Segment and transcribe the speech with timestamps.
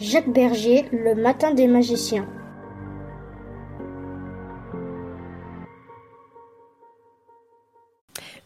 [0.00, 2.28] Jacques Berger, Le Matin des magiciens.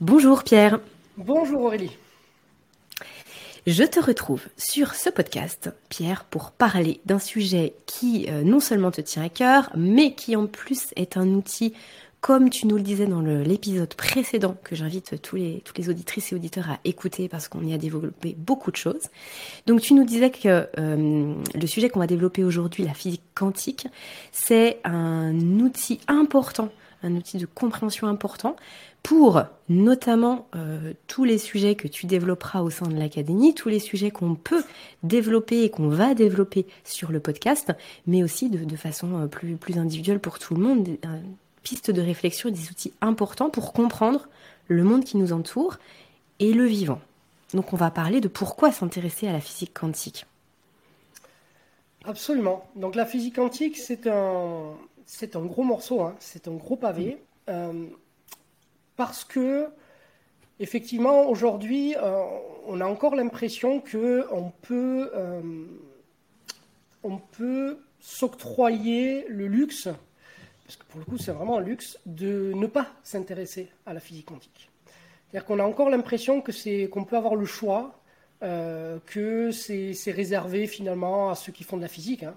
[0.00, 0.80] Bonjour Pierre.
[1.18, 1.98] Bonjour Aurélie.
[3.66, 8.90] Je te retrouve sur ce podcast, Pierre, pour parler d'un sujet qui euh, non seulement
[8.90, 11.74] te tient à cœur, mais qui en plus est un outil
[12.22, 16.30] comme tu nous le disais dans l'épisode précédent, que j'invite tous les, toutes les auditrices
[16.30, 19.08] et auditeurs à écouter parce qu'on y a développé beaucoup de choses.
[19.66, 23.88] Donc tu nous disais que euh, le sujet qu'on va développer aujourd'hui, la physique quantique,
[24.30, 26.68] c'est un outil important,
[27.02, 28.54] un outil de compréhension important
[29.02, 33.80] pour notamment euh, tous les sujets que tu développeras au sein de l'académie, tous les
[33.80, 34.62] sujets qu'on peut
[35.02, 37.72] développer et qu'on va développer sur le podcast,
[38.06, 40.88] mais aussi de, façon euh, plus individuelle pour tout le monde,
[41.62, 44.28] pistes de réflexion et des outils importants pour comprendre
[44.68, 45.78] le monde qui nous entoure
[46.38, 47.00] et le vivant.
[47.54, 50.26] Donc on va parler de pourquoi s'intéresser à la physique quantique.
[52.04, 52.64] Absolument.
[52.74, 54.74] Donc la physique quantique, c'est un,
[55.06, 56.16] c'est un gros morceau, hein.
[56.18, 57.18] c'est un gros pavé,
[57.48, 57.86] euh,
[58.96, 59.68] parce que
[60.58, 62.22] effectivement aujourd'hui, euh,
[62.66, 65.42] on a encore l'impression que on peut, euh,
[67.02, 69.88] on peut s'octroyer le luxe
[70.72, 74.00] parce que pour le coup c'est vraiment un luxe, de ne pas s'intéresser à la
[74.00, 74.70] physique quantique.
[75.28, 78.00] C'est-à-dire qu'on a encore l'impression que c'est qu'on peut avoir le choix,
[78.42, 82.34] euh, que c'est réservé finalement à ceux qui font de la physique, hein,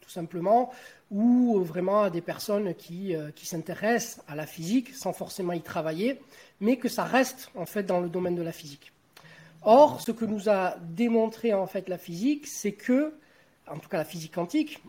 [0.00, 0.72] tout simplement,
[1.12, 5.60] ou vraiment à des personnes qui, euh, qui s'intéressent à la physique sans forcément y
[5.60, 6.20] travailler,
[6.60, 8.92] mais que ça reste en fait dans le domaine de la physique.
[9.62, 13.14] Or, ce que nous a démontré en fait la physique, c'est que,
[13.68, 14.82] en tout cas la physique quantique,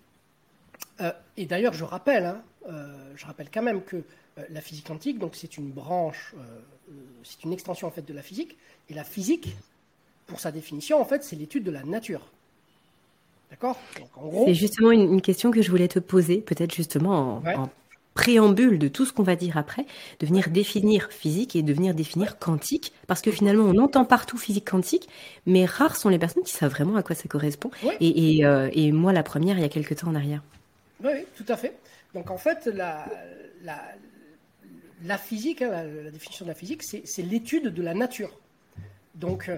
[1.02, 4.88] euh, et d'ailleurs je rappelle, hein, euh, je rappelle quand même que euh, la physique
[4.88, 6.94] quantique, donc c'est une branche, euh,
[7.24, 8.58] c'est une extension en fait de la physique,
[8.90, 9.56] et la physique,
[10.28, 12.22] pour sa définition, en fait, c'est l'étude de la nature.
[13.50, 13.78] D'accord?
[14.46, 17.69] C'est justement une, question que je voulais te poser, peut-être justement en,
[18.13, 19.86] préambule de tout ce qu'on va dire après,
[20.19, 24.38] de venir définir physique et de venir définir quantique, parce que finalement on entend partout
[24.38, 25.07] physique quantique,
[25.45, 27.72] mais rares sont les personnes qui savent vraiment à quoi ça correspond.
[28.01, 30.44] Et, et, moi la première il y a quelques temps en arrière.
[31.04, 31.75] Oui, tout à fait.
[32.14, 33.06] Donc en fait, la,
[35.18, 38.32] physique, hein, la, définition de la physique, c'est l'étude de la nature.
[39.16, 39.50] Donc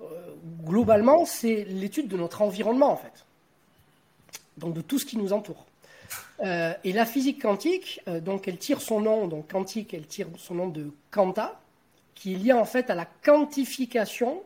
[0.00, 3.24] euh, globalement, c'est l'étude de notre environnement en fait.
[4.58, 5.66] Donc de tout ce qui nous entoure.
[6.40, 10.28] Euh, et la physique quantique, euh, donc elle tire son nom, donc quantique, elle tire
[10.36, 11.60] son nom de quanta,
[12.14, 14.42] qui est lié en fait à la quantification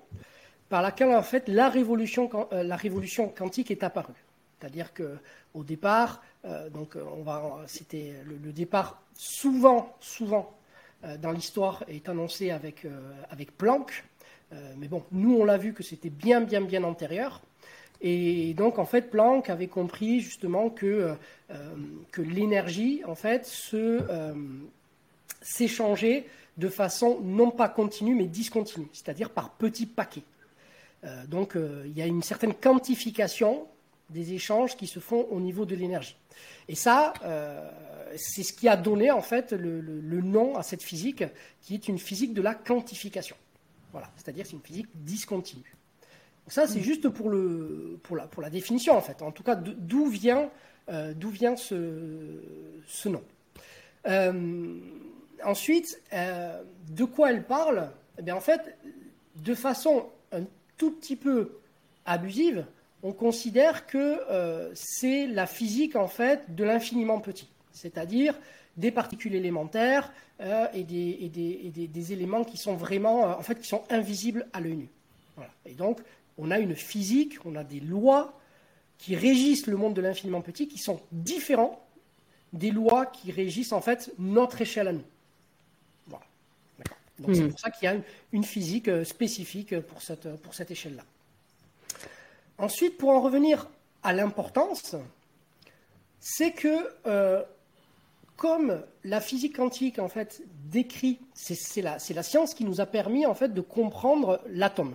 [0.69, 4.15] par laquelle en fait la révolution, la révolution quantique est apparue.
[4.61, 5.17] C'est-à-dire que
[5.55, 6.23] au départ,
[6.71, 10.53] donc on va, le, départ souvent, souvent
[11.21, 12.87] dans l'histoire est annoncé avec
[13.31, 14.05] avec Planck,
[14.77, 17.41] mais bon, nous on l'a vu que c'était bien, bien, bien antérieur.
[18.01, 21.17] Et donc, en fait, Planck avait compris justement que,
[21.51, 21.55] euh,
[22.11, 24.35] que l'énergie, en fait, euh,
[25.43, 26.27] s'échangeait
[26.57, 30.23] de façon non pas continue, mais discontinue, c'est-à-dire par petits paquets.
[31.05, 33.67] Euh, donc, il y a une certaine quantification
[34.11, 36.17] des échanges qui se font au niveau de l'énergie.
[36.69, 37.13] Et ça,
[38.17, 41.25] c'est ce qui a donné, en fait, le, le, nom à cette physique,
[41.63, 43.37] qui est une physique de la quantification.
[43.93, 45.77] Voilà, c'est-à-dire c'est une physique discontinue
[46.51, 46.83] ça, c'est mm.
[46.83, 49.23] juste pour, le, pour, la, pour la définition, en fait.
[49.23, 50.51] En tout cas, d'où vient,
[50.89, 52.43] euh, d'où vient ce,
[52.87, 53.23] ce nom.
[54.07, 54.79] Euh,
[55.45, 57.91] ensuite, euh, de quoi elle parle?
[58.19, 58.77] Eh bien, En fait,
[59.37, 60.43] de façon un
[60.77, 61.59] tout petit peu
[62.05, 62.67] abusive,
[63.03, 64.19] on considère que
[64.75, 67.49] c'est la physique, en fait, de l'infiniment petit.
[67.73, 68.35] C'est-à-dire
[68.77, 70.13] des particules élémentaires
[70.75, 74.61] et, des, et, des, des, éléments qui sont vraiment, en fait, qui sont invisibles à
[74.61, 74.89] l'œil nu.
[75.37, 75.51] Voilà.
[75.65, 76.01] Et donc,
[76.37, 78.39] on a une physique, on a des lois
[78.99, 81.83] qui régissent le monde de l'infiniment petit qui sont différents
[82.53, 85.05] des lois qui régissent en fait notre échelle à nous.
[86.07, 86.25] Voilà.
[87.19, 87.51] Donc c'est hmm.
[87.51, 87.97] pour ça qu'il y a
[88.33, 91.05] une, physique euh, spécifique pour cette, pour cette échelle-là.
[92.61, 93.69] Ensuite, pour en revenir
[94.03, 94.95] à l'importance,
[96.19, 97.43] c'est que euh,
[98.37, 99.99] comme la physique quantique
[100.67, 104.95] décrit, c'est la, la science qui nous a permis en fait de comprendre l'atome.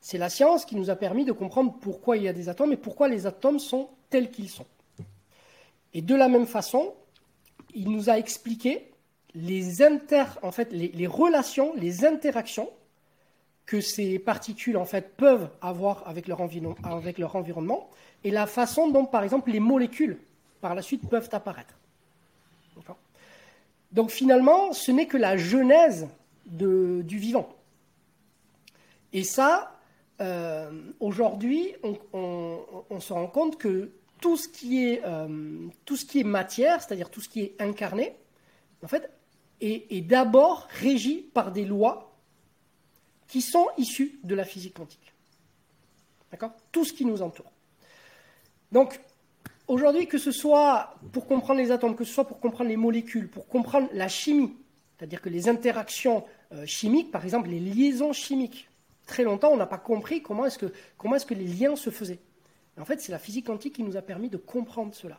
[0.00, 2.72] C'est la science qui nous a permis de comprendre pourquoi il y a des atomes
[2.72, 4.66] et pourquoi les atomes sont tels qu'ils sont.
[5.94, 6.94] Et de la même façon,
[7.74, 8.90] il nous a expliqué
[9.34, 12.70] les, inter, en fait, les, relations, les interactions
[13.66, 17.88] que ces particules en fait, peuvent avoir avec leur, environnement
[18.22, 20.18] et la façon dont, par exemple, les molécules,
[20.60, 21.74] par la suite, peuvent apparaître.
[23.92, 26.08] Donc finalement, ce n'est que la genèse
[26.46, 27.48] du vivant.
[29.12, 29.74] Et ça,
[30.20, 30.70] euh,
[31.00, 31.74] aujourd'hui,
[32.12, 36.82] on, se rend compte que tout ce qui est, euh, tout ce qui est matière,
[36.82, 38.16] c'est-à-dire tout ce qui est incarné,
[38.82, 39.10] en fait,
[39.60, 42.13] est, d'abord régi par des lois
[43.34, 45.12] qui sont issues de la physique quantique.
[46.30, 46.52] D'accord?
[46.70, 47.50] Tout ce qui nous entoure.
[48.70, 49.00] Donc,
[49.66, 53.28] aujourd'hui, que ce soit pour comprendre les atomes, que ce soit pour comprendre les molécules,
[53.28, 54.54] pour comprendre la chimie,
[54.96, 58.68] c'est-à-dire que les interactions euh, chimiques, par exemple les liaisons chimiques,
[59.04, 62.20] très longtemps, on n'a pas compris comment est-ce que, est que les liens se faisaient.
[62.78, 65.18] en fait, c'est la physique quantique qui nous a permis de comprendre cela.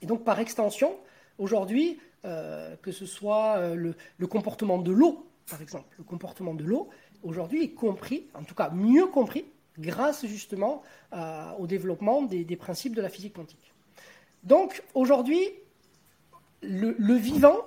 [0.00, 0.96] Et donc, par extension,
[1.36, 6.64] aujourd'hui, euh, que ce soit euh, le, comportement de l'eau, par exemple, le comportement de
[6.64, 6.88] l'eau,
[7.22, 9.44] aujourd'hui est compris, en tout cas mieux compris,
[9.78, 10.82] grâce justement
[11.12, 13.72] euh, au développement des, principes de la physique quantique.
[14.42, 15.40] Donc, aujourd'hui,
[16.62, 17.58] le vivant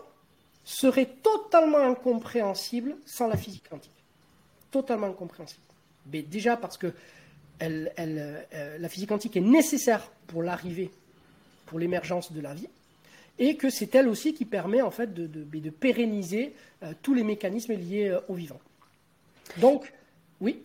[0.64, 3.94] serait totalement incompréhensible sans la physique quantique
[4.74, 5.62] totalement incompréhensible.
[6.12, 6.92] Mais déjà parce que
[7.62, 10.92] euh, la physique quantique est nécessaire pour l'arrivée,
[11.68, 12.68] pour l'émergence de la vie,
[13.40, 17.74] et que c'est elle aussi qui permet en fait de, pérenniser euh, tous les mécanismes
[17.74, 18.60] liés au vivant.
[19.60, 19.94] Donc,
[20.42, 20.62] oui.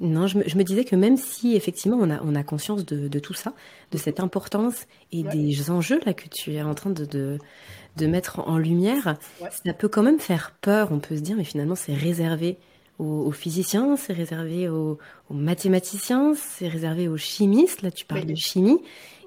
[0.00, 3.34] Non, je me, disais que même si effectivement on a, on a conscience de, tout
[3.34, 3.52] ça,
[3.92, 8.40] de cette importance et des enjeux là que tu es en train de, de, mettre
[8.40, 9.16] en lumière,
[9.64, 10.90] ça peut quand même faire peur.
[10.90, 12.58] On peut se dire, mais finalement c'est réservé
[12.98, 14.98] aux, physiciens, c'est réservé aux,
[15.30, 17.82] mathématiciens, c'est réservé aux chimistes.
[17.82, 18.80] Là, tu parles de chimie.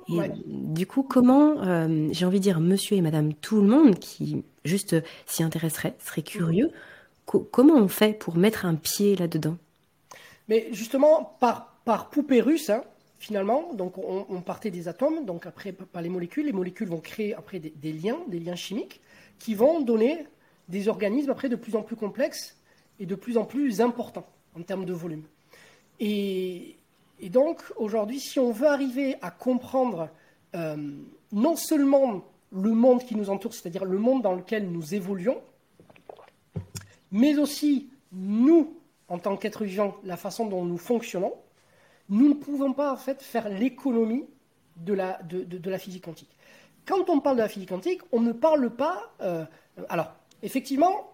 [0.09, 3.97] Et du coup, comment, euh, j'ai envie de dire, monsieur et madame tout le monde
[3.97, 6.69] qui juste s'y intéresserait, serait curieux,
[7.25, 9.57] comment on fait pour mettre un pied là-dedans?
[10.47, 12.83] Mais justement, par, par poupée russe, hein,
[13.17, 17.33] finalement, donc on, partait des atomes, donc après par les molécules, les molécules vont créer
[17.33, 19.01] après des, liens, des liens chimiques,
[19.39, 20.25] qui vont donner
[20.69, 22.55] des organismes après de plus en plus complexes
[22.99, 24.25] est de plus en plus important
[24.57, 25.23] en termes de volume.
[25.99, 26.75] Et,
[27.23, 30.09] donc, aujourd'hui, si on veut arriver à comprendre
[30.55, 30.75] euh,
[31.31, 35.41] non seulement le monde qui nous entoure, c'est-à-dire le monde dans lequel nous évoluons,
[37.11, 41.33] mais aussi nous, en tant qu'êtres vivants, la façon dont nous fonctionnons,
[42.09, 44.25] nous ne pouvons pas en fait faire l'économie
[44.77, 46.29] de la, de, la physique quantique.
[46.85, 49.11] Quand on parle de la physique quantique, on ne parle pas.
[49.21, 49.45] Euh,
[49.89, 51.11] alors, effectivement,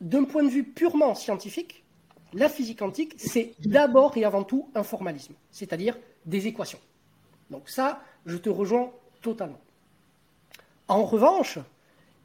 [0.00, 1.84] d'un point de vue purement scientifique,
[2.32, 6.80] la physique quantique, c'est d'abord et avant tout un formalisme, c'est-à-dire des équations.
[7.50, 8.90] Donc ça, je te rejoins
[9.22, 9.60] totalement.
[10.88, 11.58] En revanche,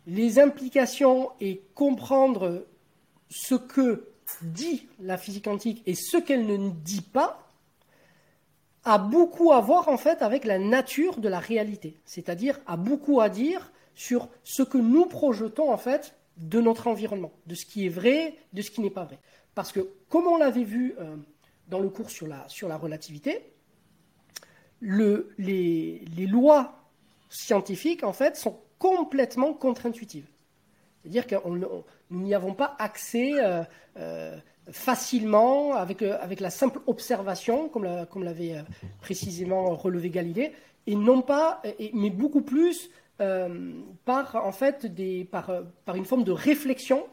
[0.08, 2.66] les implications et comprendre
[3.30, 4.08] ce que
[4.42, 7.48] dit la physique quantique et ce qu'elle ne dit pas
[8.84, 13.20] a beaucoup à voir en fait avec la nature de la réalité, c'est-à-dire a beaucoup
[13.22, 17.86] à dire sur ce que nous projetons en fait de notre environnement, de ce qui
[17.86, 19.20] est vrai, de ce qui n'est pas vrai.
[19.56, 21.18] Parce que comme on l'avait vu euh,
[21.68, 23.52] dans le cours sur la, relativité,
[24.80, 26.82] le, les, les, lois
[27.30, 30.28] scientifiques en fait sont complètement contre-intuitives.
[31.02, 33.64] C'est-à-dire que nous n'y avons pas accès euh,
[33.98, 34.38] euh,
[34.72, 38.64] facilement avec, euh, avec la simple observation, comme, l'avait
[39.02, 40.54] précisément relevé Galilée,
[40.88, 41.62] et non pas,
[41.94, 42.90] mais beaucoup plus
[44.06, 45.52] par,
[45.86, 47.06] par une forme de réflexion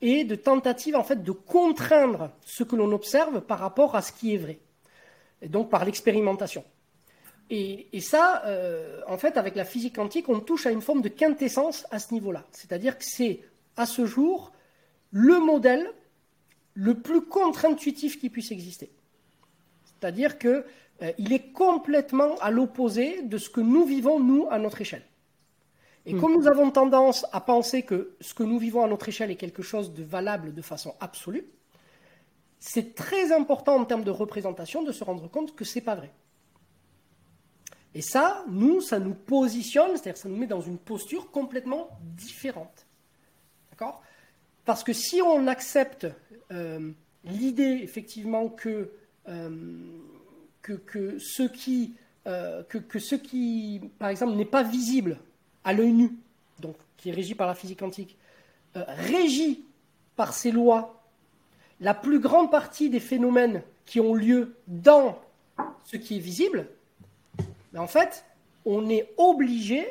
[0.00, 4.12] et de tentative en fait, de contraindre ce que l'on observe par rapport à ce
[4.12, 4.58] qui est vrai,
[5.40, 6.64] et donc par l'expérimentation.
[7.48, 8.42] Et, et, ça,
[9.06, 12.12] en fait, avec la physique quantique, on touche à une forme de quintessence à ce
[12.12, 12.44] niveau-là.
[12.50, 13.40] C'est-à-dire que c'est,
[13.76, 14.52] à ce jour,
[15.12, 15.88] le modèle
[16.76, 18.90] le plus contre-intuitif qui puisse exister.
[19.84, 20.64] C'est-à-dire qu'il
[21.02, 25.02] euh, est complètement à l'opposé de ce que nous vivons, nous, à notre échelle.
[26.04, 26.20] Et hmm.
[26.20, 29.36] comme nous avons tendance à penser que ce que nous vivons à notre échelle est
[29.36, 31.46] quelque chose de valable de façon absolue,
[32.58, 35.94] c'est très important en termes de représentation de se rendre compte que ce n'est pas
[35.94, 36.10] vrai.
[37.96, 42.84] Et ça, nous, ça nous positionne, c'est-à-dire ça nous met dans une posture complètement différente.
[43.70, 44.02] D'accord?
[44.66, 46.06] Parce que si on accepte
[46.52, 46.90] euh,
[47.24, 48.90] l'idée effectivement que,
[49.28, 49.48] euh,
[50.62, 51.94] ce qui,
[52.26, 55.18] euh, que, ce qui, par exemple, n'est pas visible
[55.64, 56.10] à l'œil nu,
[56.60, 58.18] donc qui est régi par la physique quantique,
[58.74, 59.64] régit
[60.16, 61.02] par ces lois
[61.80, 65.18] la plus grande partie des phénomènes qui ont lieu dans
[65.86, 66.68] ce qui est visible,
[67.72, 68.24] mais en fait,
[68.64, 69.86] on est obligé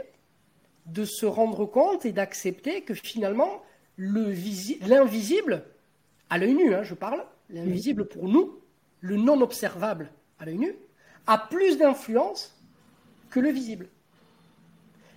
[0.86, 3.64] de se rendre compte et d'accepter que finalement,
[3.98, 5.64] l'invisible
[6.30, 8.60] à l'œil nu, hein, je parle, l'invisible pour nous,
[9.02, 10.76] le non observable à l'œil nu,
[11.28, 12.56] a plus d'influence
[13.30, 13.88] que le visible.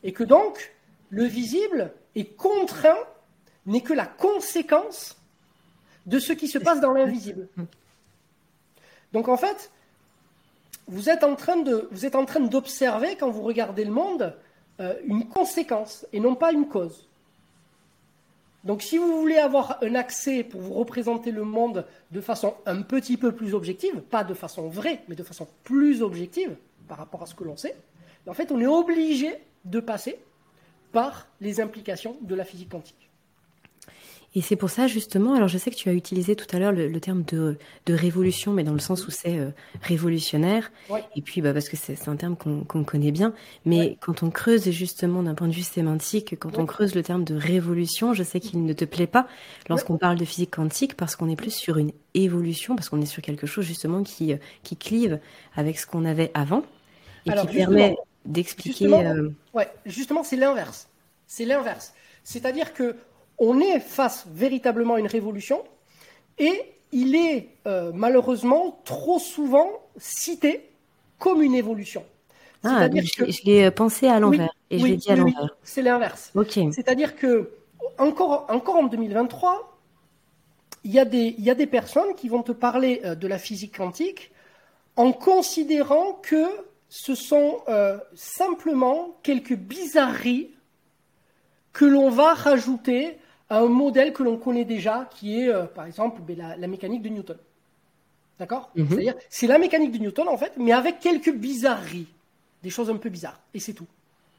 [0.03, 0.75] Et que donc,
[1.11, 2.99] le visible est contraint,
[3.67, 5.17] n'est que la conséquence
[6.07, 7.49] de ce qui se passe dans l'invisible.
[9.12, 9.71] Donc en fait,
[10.88, 14.35] vous êtes en train d'observer quand vous regardez le monde
[14.80, 17.09] euh, une conséquence et non pas une cause.
[18.64, 22.83] Donc si vous voulez avoir un accès pour vous représenter le monde de façon un
[22.83, 26.57] petit peu plus objective, pas de façon vraie, mais de façon plus objective
[26.88, 27.76] par rapport à ce que l'on sait,
[28.26, 30.18] en fait on est obligé de passer
[30.92, 33.08] par les implications de la physique quantique.
[34.35, 36.73] Et c'est pour ça justement, alors je sais que tu as utilisé tout à l'heure
[36.73, 37.56] le, terme de,
[37.87, 39.50] de, révolution, mais dans le sens où c'est euh,
[39.82, 40.70] révolutionnaire.
[41.16, 43.32] Et puis bah, parce que c'est un terme qu'on connaît bien.
[43.64, 47.25] Mais quand on creuse justement d'un point de vue sémantique, quand on creuse le terme
[47.25, 49.26] de révolution, je sais qu'il ne te plaît pas
[49.70, 53.06] lorsqu'on parle de physique quantique parce qu'on est plus sur une évolution, parce qu'on est
[53.06, 55.20] sur quelque chose justement qui, euh, qui clive
[55.56, 56.64] avec ce qu'on avait avant
[57.25, 58.88] et qui permet d'expliquer.
[58.88, 60.88] Justement, euh, ouais, justement c'est l'inverse.
[61.26, 61.94] C'est l'inverse.
[62.25, 62.94] C'est-à-dire que
[63.38, 65.62] on est face véritablement à une révolution
[66.38, 70.71] et il est euh, malheureusement trop souvent cité
[71.18, 72.04] comme une évolution.
[72.64, 75.57] Ah, je, l'ai euh, pensé à l'envers et je l'ai dit à l'envers.
[75.62, 76.33] c'est l'inverse.
[76.73, 77.50] C'est-à-dire que
[77.99, 79.78] encore, encore en 2023,
[80.85, 83.28] il y, a des, il y a des personnes qui vont te parler euh, de
[83.28, 84.33] la physique quantique
[84.97, 86.47] en considérant que
[86.88, 87.59] ce sont
[88.14, 90.50] simplement quelques bizarreries
[91.73, 93.18] que l'on va rajouter
[93.50, 97.09] un modèle que l'on connaît déjà, qui est, euh, par exemple, ben, la, mécanique de
[97.09, 97.38] Newton.
[98.38, 98.71] D'accord?
[98.75, 98.88] Mhm.
[98.88, 102.09] C'est-à-dire, c'est la mécanique de Newton, en fait, mais avec quelques bizarreries.
[102.62, 103.40] Des choses un peu bizarres.
[103.55, 103.87] Et c'est tout.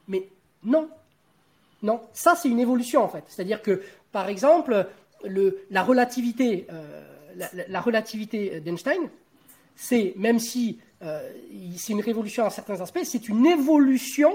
[0.08, 0.28] Mais
[0.64, 0.90] non.
[1.82, 2.02] Non.
[2.14, 3.24] Ça, c'est une évolution, en fait.
[3.28, 4.88] C'est-à-dire que, par exemple,
[5.24, 7.04] le, la relativité, euh,
[7.68, 9.10] la, relativité d'Einstein,
[9.76, 11.32] c'est, même si euh,
[11.78, 14.34] c'est une révolution à certains aspects, c'est une évolution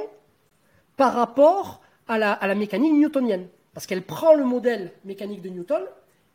[0.96, 3.46] par rapport à la, à la mécanique newtonienne.
[3.74, 5.82] Parce qu'elle prend le modèle mécanique de Newton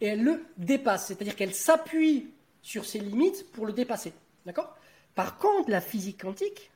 [0.02, 1.08] et elle le dépasse.
[1.08, 2.32] C'est-à-dire qu'elle s'appuie
[2.62, 4.14] sur ses limites pour le dépasser.
[4.46, 4.76] D'accord?
[5.16, 6.70] Par contre, la physique quantique,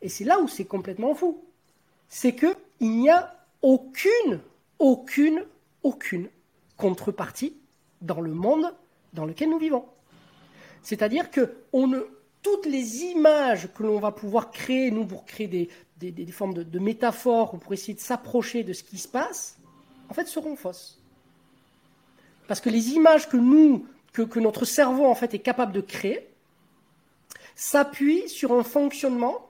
[0.00, 1.42] et c'est là où c'est complètement fou,
[2.08, 4.40] c'est qu'il n'y a aucune,
[4.78, 5.44] aucune,
[5.82, 6.28] aucune
[6.76, 7.56] contrepartie
[8.00, 8.74] dans le monde
[9.12, 9.84] dans lequel nous vivons.
[10.82, 11.54] C'est-à-dire que
[12.42, 15.68] toutes les images que l'on va pouvoir créer, nous, pour créer des,
[16.10, 19.56] des, formes de, métaphores ou pour essayer de s'approcher de ce qui se passe,
[20.08, 21.00] en fait, seront fausses.
[22.48, 26.28] Parce que les images que nous, que, notre cerveau en fait est capable de créer,
[27.54, 29.48] s'appuient sur un fonctionnement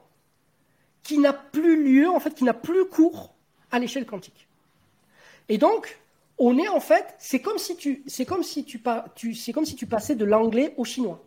[1.03, 3.35] qui n'a plus lieu, en fait, qui n'a plus cours
[3.71, 4.47] à l'échelle quantique.
[5.49, 5.99] Et donc,
[6.39, 8.83] on est en fait, c'est comme si tu, c'est comme si tu
[9.35, 11.23] c'est comme si tu passais de l'anglais au chinois.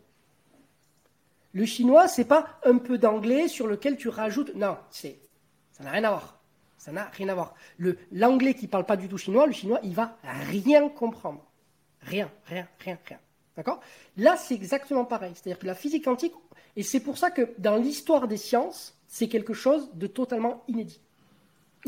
[1.55, 4.53] Le chinois, c'est pas un peu d'anglais sur lequel tu rajoutes.
[4.55, 5.17] Non, c'est
[5.71, 6.39] ça n'a rien à voir.
[6.77, 7.55] Ça n'a rien à voir.
[7.77, 11.43] Le l'anglais qui parle pas du tout chinois, le chinois, il va rien comprendre.
[12.01, 13.19] Rien, rien, rien, rien.
[13.55, 13.79] D'accord?
[14.17, 15.31] Là, c'est exactement pareil.
[15.33, 16.33] C'est-à-dire que la physique quantique,
[16.75, 20.99] et c'est pour ça que dans l'histoire des sciences, c'est quelque chose de totalement inédit.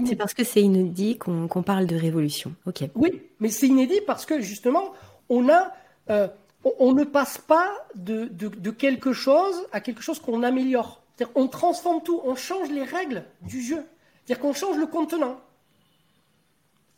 [0.05, 2.53] C'est parce que c'est inédit qu'on parle de révolution.
[2.65, 2.83] Ok.
[2.95, 4.93] Oui, mais c'est inédit parce que justement,
[5.27, 5.73] on a,
[6.09, 6.29] euh,
[6.63, 11.01] on, ne passe pas de, de, quelque chose à quelque chose qu'on améliore.
[11.15, 13.83] C'est-à-dire on transforme tout, on change les règles du jeu.
[14.25, 15.39] C'est-à-dire qu'on change le contenant.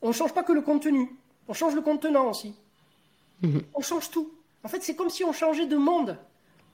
[0.01, 1.15] On ne change pas que le contenu,
[1.47, 2.55] on change le contenant aussi.
[3.41, 3.61] Mhm.
[3.73, 4.31] On change tout.
[4.63, 6.17] En fait, c'est comme si on changeait de monde.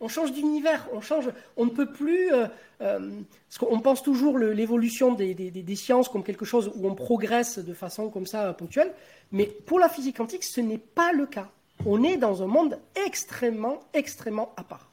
[0.01, 2.31] On change d'univers, on change, on ne peut plus.
[2.33, 2.47] Euh,
[2.81, 7.59] euh, parce qu'on pense toujours l'évolution des, des, sciences comme quelque chose où on progresse
[7.59, 8.93] de façon comme ça ponctuelle,
[9.31, 11.49] mais pour la physique quantique, ce n'est pas le cas.
[11.85, 14.91] On est dans un monde extrêmement, extrêmement à part.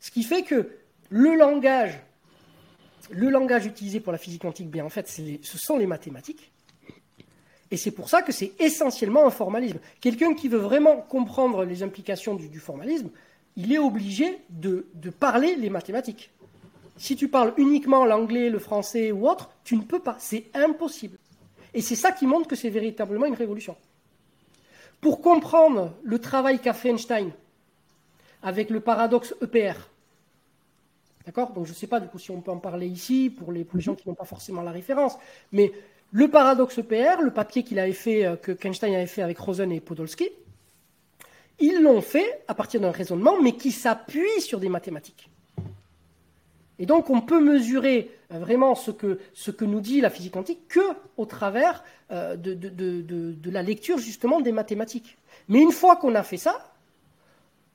[0.00, 0.70] Ce qui fait que
[1.08, 2.00] le langage,
[3.10, 6.52] le langage utilisé pour la physique quantique, bien en fait, ce sont les mathématiques.
[7.70, 9.78] Et c'est pour ça que c'est essentiellement un formalisme.
[10.00, 13.10] Quelqu'un qui veut vraiment comprendre les implications du, formalisme,
[13.56, 14.86] il est obligé de,
[15.18, 16.30] parler les mathématiques.
[16.96, 20.16] Si tu parles uniquement l'anglais, le français ou autre, tu ne peux pas.
[20.18, 21.18] C'est impossible.
[21.74, 23.76] Et c'est ça qui montre que c'est véritablement une révolution.
[25.00, 27.30] Pour comprendre le travail qu'a fait Einstein
[28.42, 29.74] avec le paradoxe EPR,
[31.24, 31.52] d'accord?
[31.52, 33.66] Donc je ne sais pas du coup si on peut en parler ici pour les,
[33.74, 35.16] gens qui n'ont pas forcément la référence,
[35.52, 35.72] mais
[36.12, 39.72] le paradoxe EPR, le papier qu'il avait fait, euh, que Einstein avait fait avec Rosen
[39.72, 40.30] et Podolsky,
[41.58, 45.30] ils l'ont fait à partir d'un raisonnement, mais qui s'appuie sur des mathématiques.
[46.78, 50.32] Et donc on peut mesurer euh, vraiment ce que, ce que nous dit la physique
[50.32, 50.80] quantique que
[51.16, 55.16] au travers euh, de, la lecture justement des mathématiques.
[55.48, 56.72] Mais une fois qu'on a fait ça,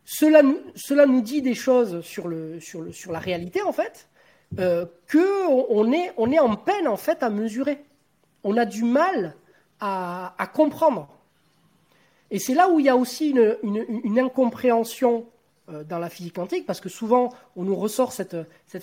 [0.05, 0.41] cela,
[0.75, 4.07] cela nous dit des choses sur, la réalité en fait,
[4.59, 7.83] euh, qu'on est, en peine en fait à mesurer
[8.43, 9.35] on a du mal
[9.79, 11.07] à, comprendre.
[12.29, 13.31] Et c'est là où il y a aussi
[13.63, 15.25] une, incompréhension
[15.67, 18.35] dans la physique quantique, parce que souvent on nous ressort cette,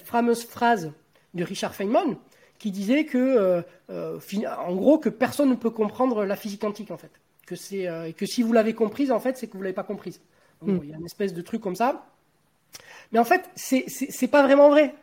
[0.05, 0.93] fameuse phrase
[1.35, 2.17] de Richard Feynman
[2.59, 4.19] qui disait que, euh, euh,
[4.59, 7.11] en gros, que personne ne peut comprendre la physique quantique en fait,
[7.47, 7.87] que c'est
[8.17, 10.21] que si vous l'avez comprise en fait, c'est que vous l'avez pas comprise.
[10.63, 10.79] Hmm.
[10.83, 12.07] Il y a une espèce de truc comme ça.
[13.13, 14.95] Mais en fait, c'est pas vraiment vrai.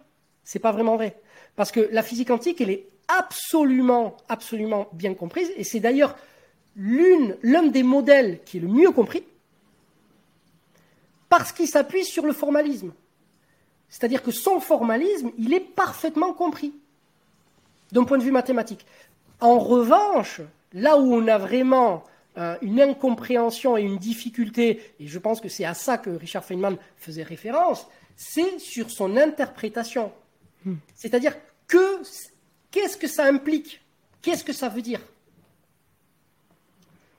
[0.43, 1.19] C'est pas vraiment vrai.
[1.55, 5.51] Parce que la physique quantique, elle est absolument, absolument bien comprise.
[5.57, 6.15] Et c'est d'ailleurs
[6.75, 9.23] l'un des modèles qui est le mieux compris,
[11.37, 12.93] parce qu'il s'appuie sur le formalisme.
[13.89, 16.73] C'est-à-dire que son formalisme, il est parfaitement compris,
[17.91, 18.85] d'un point de vue mathématique.
[19.41, 20.41] En revanche,
[20.73, 22.03] là où on a vraiment
[22.37, 26.45] euh, une incompréhension et une difficulté, et je pense que c'est à ça que Richard
[26.45, 30.13] Feynman faisait référence, c'est sur son interprétation.
[30.63, 30.75] Hmm.
[30.95, 31.35] C'est-à-dire
[31.67, 32.01] que
[32.75, 33.81] Qu'est-ce que ça implique?
[34.21, 34.99] Qu'est-ce que ça veut dire?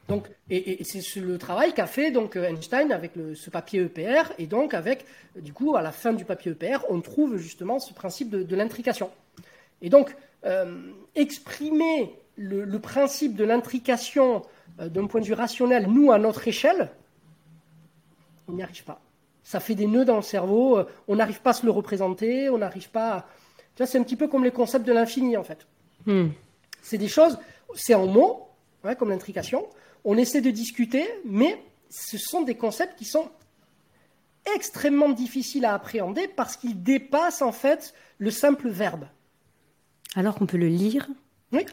[0.08, 4.72] Donc, et, c'est le travail qu'a fait donc Einstein avec ce papier EPR, et donc
[4.74, 8.56] avec, du coup, à la fin du papier EPR, on trouve justement ce principe de,
[8.56, 9.10] l'intrication.
[9.82, 10.14] Et donc,
[10.44, 14.42] euh, exprimer le, principe de l'intrication
[14.80, 16.90] euh, d'un point de vue rationnel, nous, à notre échelle,
[18.48, 19.00] on n'y arrive pas.
[19.42, 22.48] Ça fait des nœuds dans le cerveau, euh, on n'arrive pas à se le représenter,
[22.48, 23.26] on n'arrive pas à
[23.84, 25.66] c'est un petit peu comme les concepts de l'infini, en fait.
[26.06, 26.28] Hmm.
[26.80, 27.38] C'est des choses,
[27.74, 28.48] c'est en mots,
[28.94, 29.66] comme l'intrication.
[30.06, 33.28] On essaie de discuter, mais ce sont des concepts qui sont
[34.54, 39.06] extrêmement difficiles à appréhender parce qu'ils dépassent, en fait, le simple verbe.
[40.14, 41.06] Alors qu'on peut le lire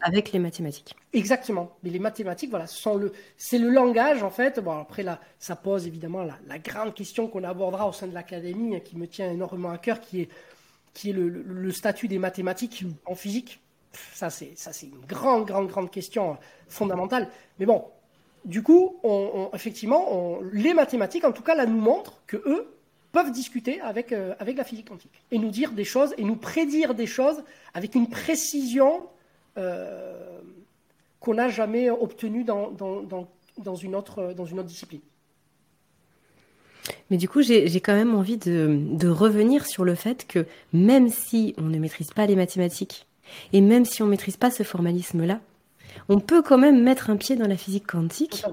[0.01, 0.95] avec les mathématiques.
[1.13, 1.77] Exactement.
[1.83, 2.65] Mais les mathématiques, voilà,
[2.97, 4.59] le, c'est le langage, en fait.
[4.59, 8.13] Bon, après, là, ça pose évidemment la, la grande question qu'on abordera au sein de
[8.13, 10.29] l'académie, qui me tient énormément à cœur, qui est
[10.93, 13.59] qui est le, statut des mathématiques en physique.
[14.13, 17.29] Ça, c'est une grande, grande, grande question fondamentale.
[17.59, 17.85] Mais bon,
[18.45, 18.97] du coup,
[19.53, 22.67] effectivement, les mathématiques, en tout cas, là, nous montrent que eux
[23.13, 26.35] peuvent discuter avec, euh, avec la physique quantique et nous dire des choses et nous
[26.35, 29.03] prédire des choses avec une précision
[29.57, 30.39] euh,
[31.19, 34.99] qu'on n'a jamais obtenue dans, dans, une autre, dans une autre discipline.
[37.09, 41.53] Mais du coup, j'ai quand même envie de, revenir sur le fait que même si
[41.57, 43.05] on ne maîtrise pas les mathématiques,
[43.53, 45.39] et même si on ne maîtrise pas ce formalisme-là,
[46.09, 48.43] on peut quand même mettre un pied dans la physique quantique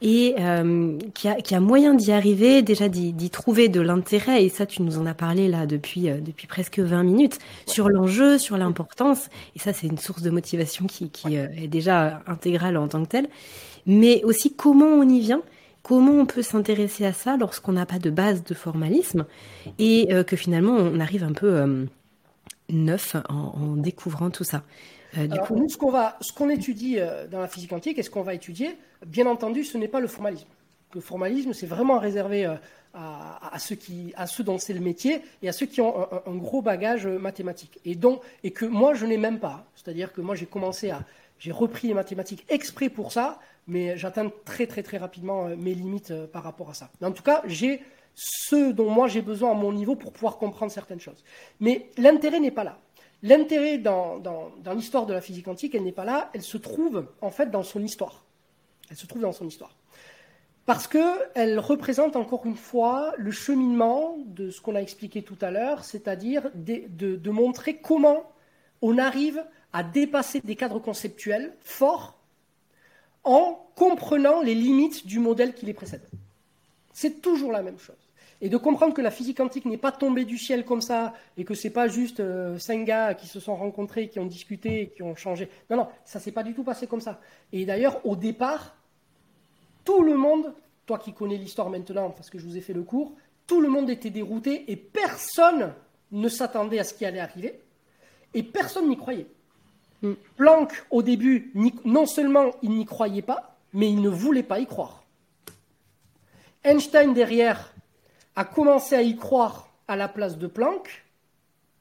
[0.00, 4.64] et euh, qui, a, a moyen d'y arriver, déjà d'y trouver de l'intérêt, et ça
[4.64, 8.56] tu nous en as parlé là depuis, euh, depuis presque 20 minutes, sur l'enjeu, sur
[8.56, 12.86] l'importance, et ça c'est une source de motivation qui, qui euh, est déjà intégrale en
[12.86, 13.28] tant que telle,
[13.86, 15.42] mais aussi comment on y vient,
[15.82, 19.24] comment on peut s'intéresser à ça lorsqu'on n'a pas de base de formalisme
[19.78, 21.86] et que finalement on arrive un peu
[22.68, 24.62] neuf en, découvrant tout ça?
[25.16, 25.56] Du coup...
[25.56, 26.98] nous, ce qu'on va, ce qu'on étudie
[27.30, 30.08] dans la physique quantique et ce qu'on va étudier, bien entendu, ce n'est pas le
[30.08, 30.48] formalisme.
[30.94, 32.46] Le formalisme, c'est vraiment réservé
[32.94, 36.34] à, ceux qui, à ceux dont c'est le métier et à ceux qui ont un,
[36.36, 37.78] gros bagage mathématique.
[37.84, 39.66] Et, donc, et que moi, je n'ai même pas.
[39.76, 41.02] C'est-à-dire que moi, j'ai commencé à.
[41.38, 45.74] J'ai repris les mathématiques exprès pour ça, mais j'atteins très, très, très rapidement euh, mes
[45.74, 46.90] limites euh, par rapport à ça.
[47.00, 47.80] Mais en tout cas, j'ai
[48.16, 51.22] ce dont moi j'ai besoin à mon niveau pour pouvoir comprendre certaines choses.
[51.60, 52.78] Mais l'intérêt n'est pas là.
[53.22, 54.22] L'intérêt dans,
[54.74, 57.62] l'histoire de la physique quantique, elle n'est pas là, elle se trouve en fait dans
[57.62, 58.24] son histoire.
[58.90, 59.74] Elle se trouve dans son histoire
[60.68, 65.50] parce qu'elle représente encore une fois le cheminement de ce qu'on a expliqué tout à
[65.50, 68.30] l'heure, c'est-à-dire de, montrer comment
[68.82, 72.18] on arrive à dépasser des cadres conceptuels forts
[73.24, 76.06] en comprenant les limites du modèle qui les précède.
[76.92, 78.07] C'est toujours la même chose.
[78.40, 81.44] Et de comprendre que la physique quantique n'est pas tombée du ciel comme ça, et
[81.44, 84.92] que ce n'est pas juste euh, cinq gars qui se sont rencontrés, qui ont discuté,
[84.94, 85.48] qui ont changé.
[85.70, 87.20] Non, non, ça s'est pas du tout passé comme ça.
[87.52, 88.76] Et d'ailleurs, au départ,
[89.84, 90.54] tout le monde,
[90.86, 93.12] toi qui connais l'histoire maintenant, parce que je vous ai fait le cours,
[93.46, 95.72] tout le monde était dérouté et personne
[96.12, 97.58] ne s'attendait à ce qui allait arriver
[98.34, 99.26] et personne n'y croyait.
[100.02, 100.12] Mm.
[100.36, 101.52] Planck, au début,
[101.84, 105.04] non seulement il n'y croyait pas, mais il ne voulait pas y croire.
[106.64, 107.72] Einstein, derrière,
[108.38, 111.04] a commencé à y croire à la place de Planck,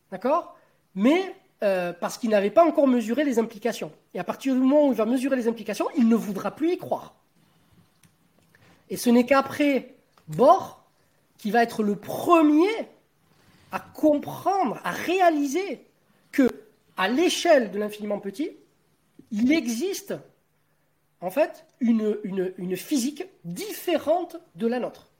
[0.09, 0.57] d'accord
[0.95, 3.91] Mais euh, parce qu'il n'avait pas encore mesuré les implications.
[4.15, 6.73] Et à partir du moment où il va mesurer les implications, il ne voudra plus
[6.73, 7.13] y croire.
[8.89, 9.93] Et ce n'est qu'après
[10.29, 10.83] Bohr
[11.37, 12.71] qui va être le premier
[13.71, 15.85] à comprendre, à réaliser
[16.31, 16.49] que,
[16.97, 18.49] à l'échelle de l'infiniment petit,
[19.29, 20.15] il existe
[21.21, 25.11] en fait une, une, physique différente de la nôtre.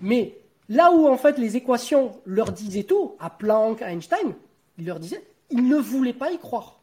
[0.00, 0.36] Mais
[0.72, 4.34] là où en fait les équations leur disaient tout, à Planck, à Einstein,
[4.78, 6.80] ils leur disaient, ils ne voulaient pas y croire.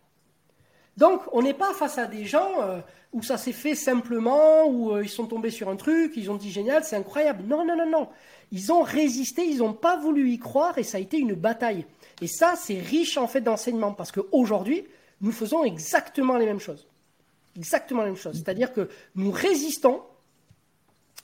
[0.95, 2.79] Donc on n'est pas face à des gens euh,
[3.13, 6.35] où ça s'est fait simplement, où euh, ils sont tombés sur un truc, ils ont
[6.35, 7.43] dit génial, c'est incroyable.
[7.47, 8.09] Non, non, non, non.
[8.51, 11.85] Ils ont résisté, ils n'ont pas voulu y croire et ça a été une bataille.
[12.21, 14.85] Et ça, c'est riche en fait d'enseignement parce qu'aujourd'hui,
[15.21, 16.87] nous faisons exactement les mêmes choses.
[17.57, 18.35] Exactement les mêmes choses.
[18.35, 20.03] C'est-à-dire que nous résistons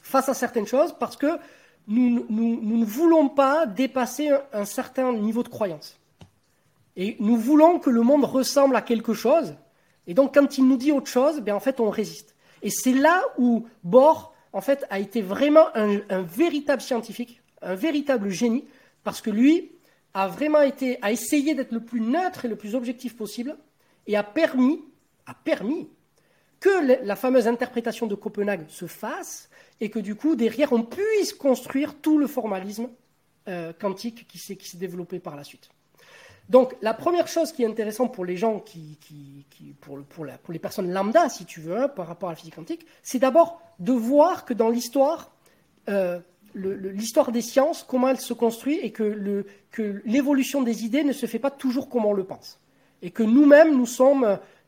[0.02, 1.38] face à certaines choses parce que
[1.88, 6.00] nous, ne voulons pas dépasser un certain niveau de croyance.
[6.96, 9.56] Et nous voulons que le monde ressemble à quelque chose
[10.08, 12.36] et donc, quand il nous dit autre chose, ben, en fait, on résiste.
[12.62, 18.30] Et c'est là où Bohr, en fait, a été vraiment un, véritable scientifique, un véritable
[18.30, 18.66] génie,
[19.04, 19.72] parce que lui
[20.14, 23.58] a vraiment été, essayé d'être le plus neutre et le plus objectif possible,
[24.08, 24.84] et a permis,
[25.26, 25.90] a permis
[26.60, 29.50] que la fameuse interprétation de Copenhague se fasse,
[29.82, 32.90] et que du coup, derrière, on puisse construire tout le formalisme
[33.48, 35.70] euh, quantique qui s'est développé par la suite.
[36.50, 38.98] Donc, la première chose qui est intéressante pour les gens, qui,
[39.82, 43.20] pour, les personnes lambda, si tu veux, hein, par rapport à la physique quantique, c'est
[43.20, 45.32] d'abord de voir que dans l'histoire,
[45.90, 46.20] euh,
[46.54, 49.44] l'histoire des sciences, comment elle se construit et que
[50.06, 52.60] l'évolution des idées ne se fait pas toujours comme on le pense.
[53.02, 53.88] Et que nous-mêmes, nous,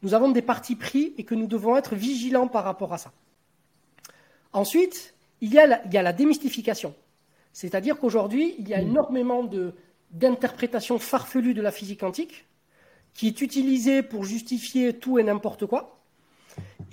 [0.02, 3.12] nous avons des partis pris et que nous devons être vigilants par rapport à ça.
[4.58, 6.96] Ensuite, il y a il y a la démystification.
[7.54, 9.74] C'est-à-dire qu'aujourd'hui, il y a énormément de,
[10.12, 12.46] d'interprétation farfelue de la physique quantique,
[13.14, 16.00] qui est utilisée pour justifier tout et n'importe quoi.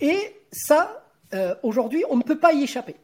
[0.01, 0.19] Et
[0.53, 2.97] ça, euh, aujourd'hui, on ne peut pas y échapper.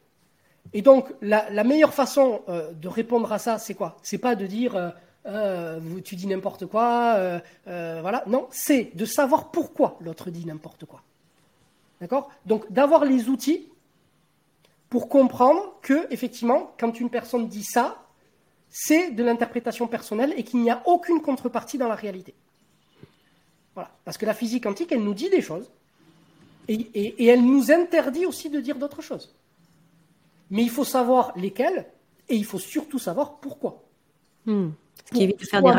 [0.73, 3.96] Et donc, la, meilleure façon euh, de répondre à ça, c'est quoi?
[4.03, 4.92] C'est pas de dire
[5.27, 8.25] euh, tu dis n'importe quoi, voilà.
[8.27, 11.03] Non, c'est de savoir pourquoi l'autre dit n'importe quoi.
[12.01, 12.31] D'accord?
[12.44, 13.70] Donc, d'avoir les outils
[14.90, 18.05] pour comprendre que, effectivement, quand une personne dit ça,
[18.68, 22.35] c'est de l'interprétation personnelle et qu'il n'y a aucune contrepartie dans la réalité.
[23.74, 23.90] Voilà.
[24.05, 25.70] Parce que la physique quantique, elle nous dit des choses
[26.68, 29.35] et, elle nous interdit aussi de dire d'autres choses.
[30.50, 31.87] Mais il faut savoir lesquelles
[32.29, 33.83] et il faut surtout savoir pourquoi.
[34.46, 34.70] Hmm.
[35.07, 35.72] Ce qui évite de faire des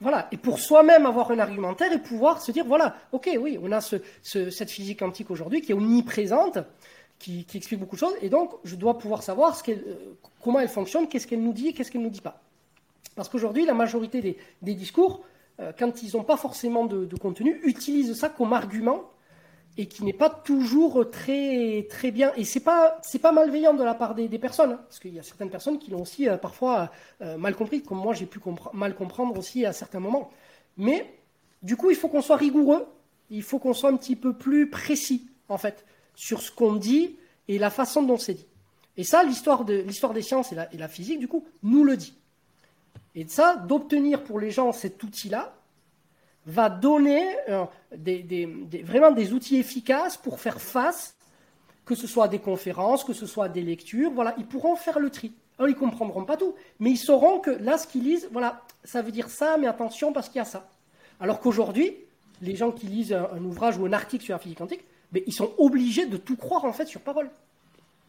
[0.00, 3.70] Voilà, et pour soi-même avoir un argumentaire et pouvoir se dire voilà, ok, oui, on
[3.70, 6.58] a cette physique quantique aujourd'hui qui est omniprésente,
[7.22, 10.68] qui, explique beaucoup de choses, et donc je dois pouvoir savoir ce euh, comment elle
[10.68, 12.40] fonctionne, qu'est-ce qu'elle nous dit et qu'est-ce qu'elle ne nous dit pas.
[13.14, 15.22] Parce qu'aujourd'hui, la majorité des, discours,
[15.60, 19.04] euh, quand ils n'ont pas forcément de, contenu, utilisent ça comme argument
[19.78, 22.32] et qui n'est pas toujours très, très bien.
[22.36, 25.22] Et pas, c'est pas malveillant de la part des, personnes, hein, parce qu'il y a
[25.22, 26.90] certaines personnes qui l'ont aussi euh, parfois
[27.38, 28.40] mal compris, comme moi j'ai pu
[28.72, 30.30] mal comprendre aussi à certains moments.
[30.76, 31.14] Mais
[31.62, 32.86] du coup, il faut qu'on soit rigoureux,
[33.30, 37.16] il faut qu'on soit un petit peu plus précis, en fait sur ce qu'on dit
[37.48, 38.46] et la façon dont c'est dit.
[38.96, 42.14] Et ça, l'histoire de des sciences et la, physique, du coup, nous le dit.
[43.14, 45.54] Et ça, d'obtenir pour les gens cet outil-là,
[46.46, 47.64] va donner euh,
[48.84, 51.14] vraiment des outils efficaces pour faire face,
[51.84, 54.76] que ce soit à des conférences, que ce soit à des lectures, voilà, ils pourront
[54.76, 55.32] faire le tri.
[55.58, 59.02] Alors, ils comprendront pas tout, mais ils sauront que là, ce qu'ils lisent, voilà, ça
[59.02, 60.68] veut dire ça, mais attention parce qu'il y a ça.
[61.20, 61.96] Alors qu'aujourd'hui,
[62.40, 65.22] les gens qui lisent un, un, ouvrage ou un article sur la physique quantique, mais
[65.26, 67.30] ils sont obligés de tout croire en fait sur parole.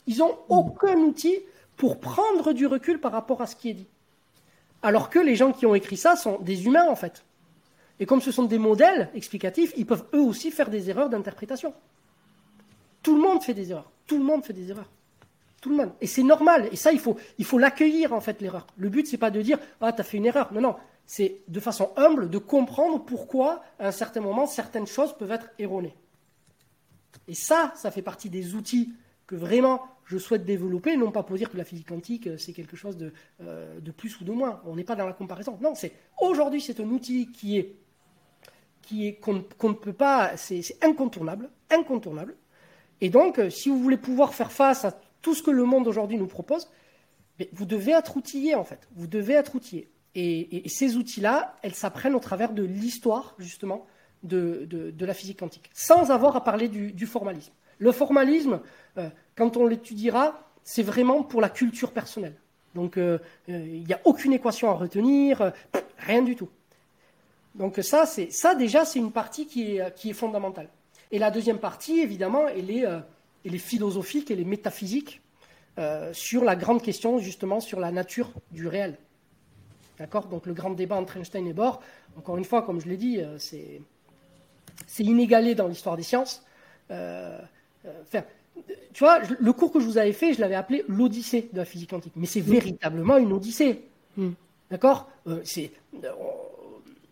[0.07, 1.37] Ils n'ont aucun outil
[1.77, 3.87] pour prendre du recul par rapport à ce qui est dit.
[4.81, 7.23] Alors que les gens qui ont écrit ça sont des humains en fait.
[7.99, 11.73] Et comme ce sont des modèles explicatifs, ils peuvent eux aussi faire des erreurs d'interprétation.
[13.01, 13.91] Tout le monde fait des erreurs.
[14.07, 14.89] Tout le monde fait des erreurs.
[15.61, 15.91] Tout le monde.
[16.01, 16.67] Et c'est normal.
[16.71, 18.67] Et ça, il faut, il faut l'accueillir, en fait, l'erreur.
[18.75, 20.51] Le but, c'est pas de dire, ah, t'as fait une erreur.
[20.51, 20.75] Non, non.
[21.05, 25.49] C'est de façon humble de comprendre pourquoi, à un certain moment, certaines choses peuvent être
[25.59, 25.95] erronées.
[27.27, 28.93] Et ça, ça fait partie des outils
[29.27, 32.53] que vraiment je souhaite développer, non pas pour dire que la physique quantique, euh, c'est
[32.53, 34.61] quelque chose de, euh, de, plus ou de moins.
[34.65, 35.57] On n'est pas dans la comparaison.
[35.61, 35.73] Non,
[36.19, 37.75] aujourd'hui, c'est un outil qui est
[39.21, 42.35] qu'on qu ne peut pas, c'est incontournable, incontournable.
[42.99, 45.87] Et donc, euh, si vous voulez pouvoir faire face à tout ce que le monde
[45.87, 46.69] aujourd'hui nous propose,
[47.53, 48.87] vous devez être outillé en fait.
[48.95, 49.89] Vous devez être outillé.
[50.15, 53.87] Et ces outils-là, elles s'apprennent au travers de l'histoire justement
[54.23, 57.51] de, de, la physique quantique, sans avoir à parler du, formalisme.
[57.77, 58.61] Le formalisme,
[58.97, 62.35] euh, quand on l'étudiera, c'est vraiment pour la culture personnelle.
[62.73, 65.51] Donc, euh, il euh, n'y a aucune équation à retenir,
[65.97, 66.49] rien du tout.
[67.55, 70.69] Donc ça, ça déjà, c'est une partie qui est, qui est fondamentale.
[71.11, 72.83] Et la deuxième partie, évidemment, elle est,
[73.45, 75.21] elle est philosophique, elle est métaphysique
[76.13, 78.97] sur la grande question justement sur la nature du réel.
[79.99, 80.25] D'accord?
[80.25, 81.79] Donc le grand débat entre Einstein et Bohr,
[82.17, 83.79] encore une fois, comme je l'ai dit, c'est
[84.87, 86.43] c'est inégalé dans l'histoire des sciences.
[86.91, 87.39] Euh,
[88.03, 88.23] enfin,
[88.93, 91.65] tu vois, le cours que je vous avais fait, je l'avais appelé l'Odyssée de la
[91.65, 92.13] physique quantique.
[92.15, 93.81] Mais c'est véritablement une Odyssée.
[94.17, 94.29] Mm.
[94.69, 95.09] D'accord?
[95.27, 95.71] Euh, C'est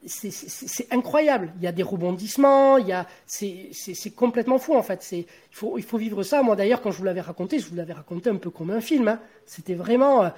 [0.08, 1.54] c'est incroyable.
[1.58, 5.08] Il y a des rebondissements, il y a, c'est complètement fou en fait.
[5.12, 6.41] Il faut, il faut vivre ça.
[6.41, 8.82] Moi d'ailleurs, quand je vous l'avais raconté, je vous l'avais raconté un peu comme un
[8.82, 9.08] film.
[9.08, 9.19] Hein.
[9.45, 10.30] C'était vraiment euh,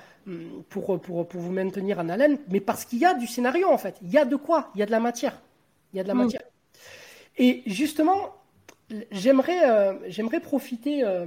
[0.70, 3.78] pour, pour, pour vous maintenir en haleine, mais parce qu'il y a du scénario en
[3.78, 3.96] fait.
[4.02, 5.40] Il y a de quoi Il y a de la matière.
[5.94, 6.18] Il y a de la mm.
[6.18, 6.44] matière.
[7.38, 8.36] Et justement,
[9.12, 11.26] j'aimerais euh, j'aimerais profiter euh,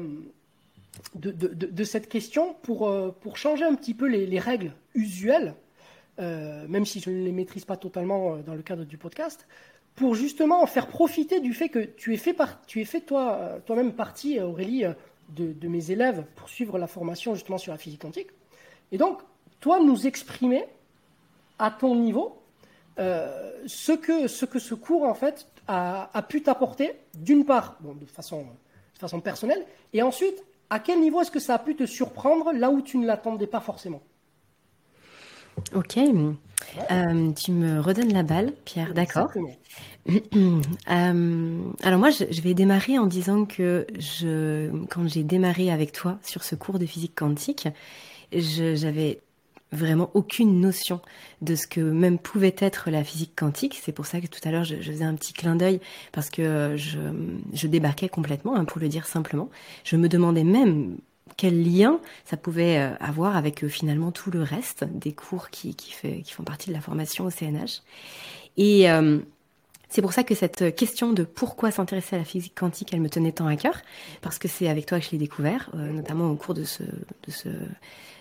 [1.15, 4.73] de, de, de, cette question pour, euh, pour changer un petit peu les, les règles
[4.95, 5.55] usuelles,
[6.19, 9.47] même si je ne les maîtrise pas totalement dans le cadre du podcast,
[9.97, 13.59] pour justement faire profiter du fait que tu es fait, par, tu es fait toi,
[13.67, 14.85] toi-même partie, Aurélie,
[15.29, 18.29] de, de mes élèves pour suivre la formation justement sur la physique quantique.
[18.93, 19.21] Et donc,
[19.61, 20.65] toi, nous exprimer
[21.59, 22.41] à ton niveau
[22.97, 27.95] ce, que, ce que ce cours, en fait, a, a pu t'apporter, d'une part, bon,
[27.95, 28.43] de, façon,
[28.95, 32.53] de façon personnelle, et ensuite, à quel niveau est-ce que ça a pu te surprendre
[32.53, 34.03] là où tu ne l'attendais pas forcément?
[35.75, 35.99] Ok.
[35.99, 39.31] Euh, tu me redonnes la balle, Pierre, d'accord?
[40.09, 45.93] euh, alors moi, je, je, vais démarrer en disant que je, quand j'ai démarré avec
[45.93, 47.69] toi sur ce cours de physique quantique,
[48.33, 49.21] j'avais
[49.77, 51.01] vraiment aucune notion
[51.43, 53.81] de ce que même pouvait être la physique quantique.
[53.83, 55.81] C'est pour ça que tout à l'heure, je, faisais un petit clin d'œil
[56.13, 56.99] parce que je,
[57.53, 59.49] je débarquais complètement, hein, pour le dire simplement.
[59.85, 60.97] Je me demandais même
[61.37, 65.77] quel lien ça pouvait euh, avoir avec euh, finalement tout le reste des cours qui,
[66.31, 67.83] font partie de la formation au CNH.
[68.57, 69.19] Et euh,
[69.89, 73.09] c'est pour ça que cette question de pourquoi s'intéresser à la physique quantique, elle me
[73.09, 73.81] tenait tant à cœur,
[74.21, 76.83] parce que c'est avec toi que je l'ai découvert, euh, notamment au cours de ce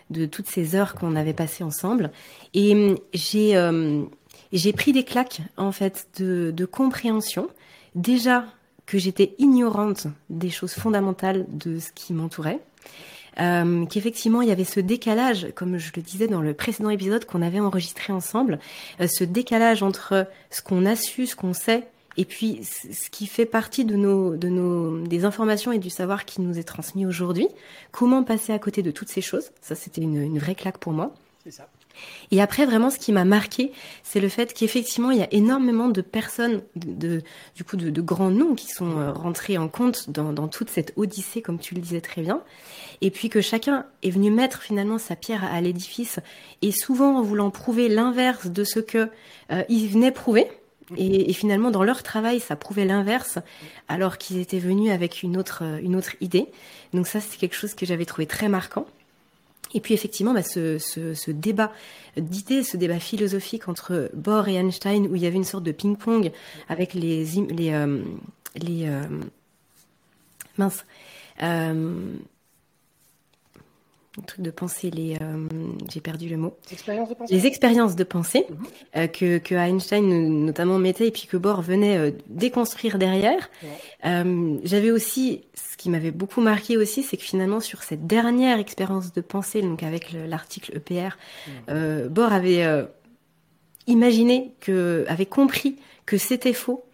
[0.10, 2.12] de toutes ces heures qu'on avait passées ensemble.
[2.54, 4.04] Et hum, j'ai euh,
[4.52, 7.48] j'ai pris des claques en fait de, de compréhension.
[7.96, 8.46] Déjà
[8.86, 12.60] que j'étais ignorante des choses fondamentales de ce qui m'entourait.
[13.38, 17.26] Euh, qu'effectivement il y avait ce décalage, comme je le disais dans le précédent épisode
[17.26, 18.60] qu'on avait enregistré ensemble,
[19.02, 21.86] euh, ce décalage entre ce qu'on a su, ce qu'on sait,
[22.18, 26.26] et puis ce qui fait partie de nos, de nos, des informations et du savoir
[26.26, 27.48] qui nous est transmis aujourd'hui.
[27.92, 30.94] Comment passer à côté de toutes ces choses Ça, c'était une, une vraie claque pour
[30.94, 31.14] moi.
[31.44, 31.68] C'est ça.
[32.32, 33.72] Et après, vraiment, ce qui m'a marqué,
[34.04, 37.22] c'est le fait qu'effectivement, il y a énormément de personnes, de, de
[37.56, 40.70] du coup, de, de, grands noms qui sont euh, rentrés en compte dans, dans, toute
[40.70, 42.42] cette odyssée, comme tu le disais très bien.
[43.02, 46.20] Et puis que chacun est venu mettre finalement sa pierre à, à l'édifice,
[46.62, 49.10] et souvent en voulant prouver l'inverse de ce que
[49.52, 50.48] euh, il venait prouver.
[50.98, 53.40] Et, et, finalement, dans leur travail, ça prouvait l'inverse,
[53.88, 56.48] alors qu'ils étaient venus avec une autre, une autre idée.
[56.94, 58.86] Donc ça, c'est quelque chose que j'avais trouvé très marquant.
[59.76, 61.72] Et puis effectivement, bah, ce, ce, ce, débat
[62.16, 65.74] d'idées, ce débat philosophique entre Bohr et Einstein, où il y avait une sorte de
[65.74, 66.32] ping-pong
[66.70, 68.02] avec les les euh,
[68.56, 69.04] les euh,
[70.58, 70.86] mince.
[71.44, 72.14] Euh,
[74.18, 75.48] le truc de pensée, les, euh,
[75.92, 76.58] j'ai perdu le mot.
[76.72, 77.34] Expériences de pensée.
[77.34, 78.58] Les expériences de pensée mhm.
[78.96, 83.50] euh, que, que Einstein notamment mettait et puis que Bohr venait euh, déconstruire derrière.
[84.04, 89.12] J'avais aussi, ce qui m'avait beaucoup marqué aussi, c'est que finalement sur cette dernière expérience
[89.14, 92.08] de pensée, donc avec l'article EPR, mhm.
[92.08, 92.86] Bohr avait
[93.88, 96.86] imaginé que, avait compris que c'était faux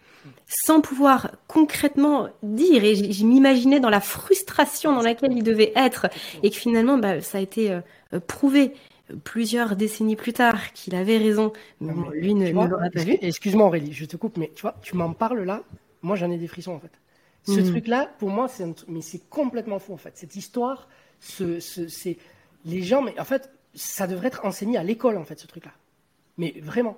[0.46, 2.84] sans pouvoir concrètement dire.
[2.84, 6.08] Et je m'imaginais dans la frustration dans laquelle il devait être.
[6.42, 8.72] Et que finalement, bah, ça a été euh, prouvé
[9.24, 11.52] plusieurs décennies plus tard qu'il avait raison.
[11.80, 13.18] Mais lui ne, l'aura pas vu.
[13.20, 15.62] Excuse-moi Aurélie, je te coupe, mais tu vois, tu m'en parles là.
[16.02, 16.92] Moi, j'en ai des frissons en fait.
[17.44, 17.70] Ce mhm.
[17.70, 20.12] truc-là, pour moi, c'est mais c'est complètement fou en fait.
[20.16, 20.88] Cette histoire,
[21.20, 22.16] ce, c'est
[22.64, 25.72] les gens, mais en fait, ça devrait être enseigné à l'école en fait, ce truc-là.
[26.38, 26.96] Mais vraiment,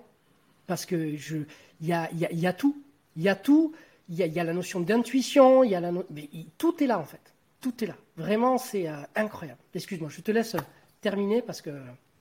[0.67, 1.39] parce que je,
[1.81, 2.77] il y a, y a tout.
[3.17, 3.73] Il y a tout.
[4.09, 5.65] Il y a, la notion d'intuition.
[5.65, 7.21] Il y a la mais tout est là en fait.
[7.61, 7.97] Tout est là.
[8.17, 9.61] Vraiment, c'est euh, incroyable.
[9.75, 10.57] Excuse-moi, je te laisse
[11.01, 11.71] terminer parce que.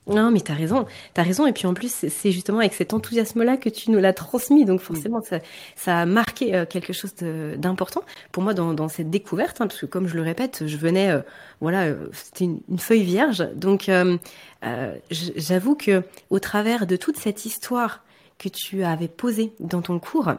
[0.06, 1.46] Non, mais t'as raison, t'as raison.
[1.46, 4.66] Et puis en plus, c'est justement avec cet enthousiasme-là que tu nous l'as transmis.
[4.66, 5.38] Donc forcément, ça,
[5.76, 9.80] ça a marqué euh, quelque chose d'important pour moi dans, dans cette découverte, hein, parce
[9.80, 11.20] que comme je le répète, je venais, euh,
[11.62, 13.48] voilà, c'était une, feuille vierge.
[13.54, 14.18] Donc euh,
[15.10, 18.04] j'avoue que au travers de toute cette histoire
[18.38, 20.32] que tu avais posée dans ton cours,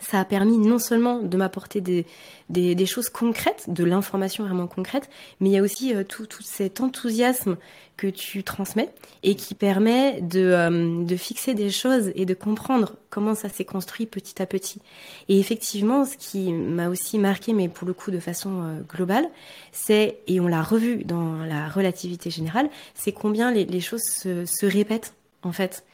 [0.00, 5.08] ça a permis non seulement de m'apporter des, choses concrètes, de l'information vraiment concrète,
[5.40, 7.56] mais il y a aussi euh, tout, cet enthousiasme
[7.96, 8.90] que tu transmets
[9.22, 13.64] et qui permet de, euh, de fixer des choses et de comprendre comment ça s'est
[13.64, 14.80] construit petit à petit.
[15.28, 19.28] Et effectivement, ce qui m'a aussi marqué, mais pour le coup de façon euh, globale,
[19.72, 25.14] c'est, et on l'a revu dans la relativité générale, c'est combien les, choses se, répètent
[25.42, 25.84] en fait.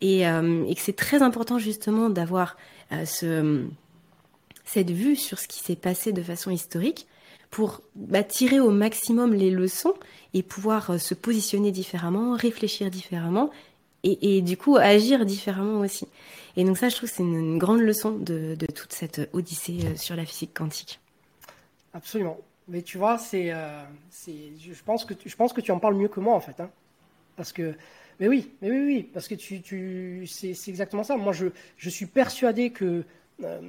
[0.00, 2.56] Et que c'est très important justement d'avoir
[2.90, 3.66] ce,
[4.68, 7.06] cette vue sur ce qui s'est passé de façon historique
[7.50, 9.94] pour bah, tirer au maximum les leçons
[10.34, 13.50] et pouvoir euh, se positionner différemment, réfléchir différemment
[14.04, 16.06] et, du coup agir différemment aussi.
[16.56, 20.16] Et donc ça, je trouve, c'est une, grande leçon de, toute cette odyssée euh, sur
[20.16, 21.00] la physique quantique.
[21.92, 22.38] Absolument.
[22.68, 23.82] Mais tu vois, c'est, euh,
[24.26, 26.60] je pense que tu, je pense que tu en parles mieux que moi en fait,
[26.60, 26.70] hein.
[27.36, 27.74] parce que
[28.20, 31.16] mais oui, mais oui, oui, parce que tu, tu c'est exactement ça.
[31.16, 33.04] Moi, je, je suis persuadé que
[33.44, 33.60] euh,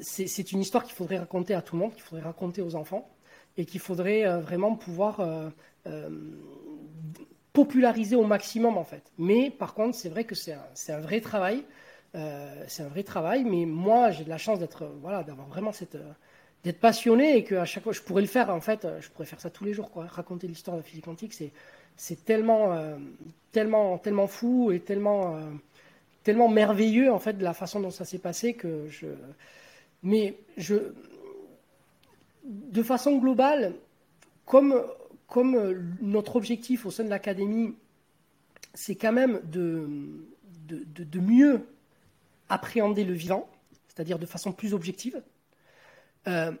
[0.00, 3.10] c'est une histoire qu'il faudrait raconter à tout le monde, qu'il faudrait raconter aux enfants,
[3.56, 5.20] et qu'il faudrait euh, vraiment pouvoir
[5.86, 6.10] euh,
[7.52, 9.10] populariser au maximum, en fait.
[9.18, 11.64] Mais par contre, c'est vrai que c'est un, un, vrai travail.
[12.68, 15.98] c'est un vrai travail, mais moi, j'ai de la chance d'être, voilà, d'avoir vraiment cette
[16.64, 19.40] d'être passionné et qu'à chaque fois, je pourrais le faire, en fait, je pourrais faire
[19.40, 20.06] ça tous les jours, quoi.
[20.06, 21.52] Raconter l'histoire de la physique quantique, c'est
[21.96, 22.96] c'est tellement, euh,
[23.52, 25.40] tellement, fou et tellement, euh,
[26.22, 28.56] tellement merveilleux en fait de la façon dont ça s'est passé.
[30.02, 30.36] Mais
[32.44, 33.74] de façon globale,
[34.44, 34.82] comme,
[36.00, 37.74] notre objectif au sein de l'académie,
[38.74, 39.88] c'est quand même de,
[41.18, 41.66] mieux
[42.48, 43.48] appréhender le vivant,
[43.88, 45.22] c'est-à-dire de façon plus objective.
[46.28, 46.52] Euh,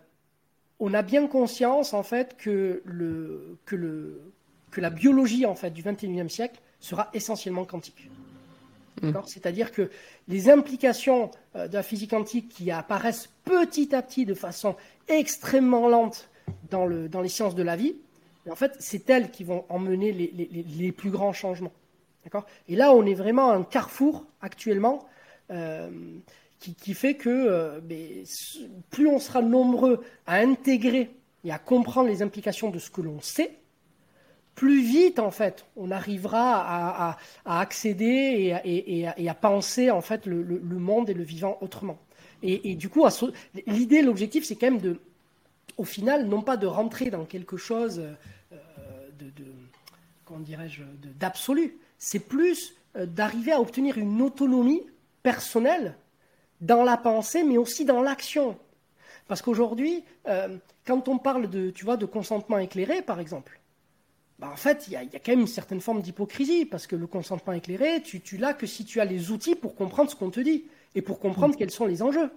[0.78, 3.58] on a bien conscience en fait que le,
[4.76, 8.10] que la biologie en fait du 21e siècle sera essentiellement quantique.
[9.00, 9.12] Mm.
[9.24, 9.90] C'est-à-dire que
[10.28, 14.76] les implications euh, de la physique quantique qui apparaissent petit à petit de façon
[15.08, 16.28] extrêmement lente
[16.70, 17.96] dans, le, dans les sciences de la vie,
[18.50, 21.72] en fait, c'est elles qui vont emmener les, les, les plus grands changements.
[22.68, 25.06] Et là, on est vraiment à un carrefour actuellement
[25.50, 25.88] euh,
[26.58, 27.80] qui, qui, fait que euh,
[28.90, 31.10] plus on sera nombreux à intégrer
[31.44, 33.58] et à comprendre les implications de ce que l'on sait,
[34.56, 37.14] plus vite en fait on arrivera
[37.44, 41.98] à, accéder et, à, penser en fait le, monde et le vivant autrement.
[42.42, 43.04] Et, du coup,
[43.66, 45.00] l'idée, l'objectif, c'est quand même de,
[45.78, 48.00] au final, non pas de rentrer dans quelque chose
[48.52, 48.56] euh,
[49.18, 49.32] de,
[50.40, 50.82] dirais-je,
[51.18, 54.82] d'absolu, c'est plus euh, d'arriver à obtenir une autonomie
[55.22, 55.96] personnelle
[56.60, 58.58] dans la pensée, mais aussi dans l'action.
[59.28, 63.60] Parce qu'aujourd'hui, euh, quand on parle de, tu vois, de consentement éclairé, par exemple,
[64.38, 67.06] bah, en fait, il y, a quand même une certaine forme d'hypocrisie, parce que le
[67.06, 70.30] consentement éclairé, tu, tu l'as que si tu as les outils pour comprendre ce qu'on
[70.30, 70.64] te dit,
[70.94, 71.56] et pour comprendre mm.
[71.56, 72.30] quels sont les enjeux.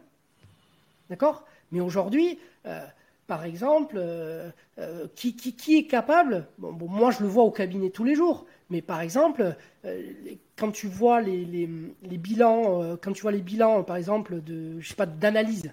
[1.09, 1.45] D'accord?
[1.71, 2.85] Mais aujourd'hui, euh,
[3.27, 7.51] par exemple, euh, euh, qui, qui, qui, est capable, bon, moi je le vois au
[7.51, 9.55] cabinet tous les jours, mais par exemple,
[10.55, 11.69] quand tu vois les, les,
[12.03, 15.71] les bilans, quand tu vois les bilans, par exemple, de, je sais pas, d'analyse,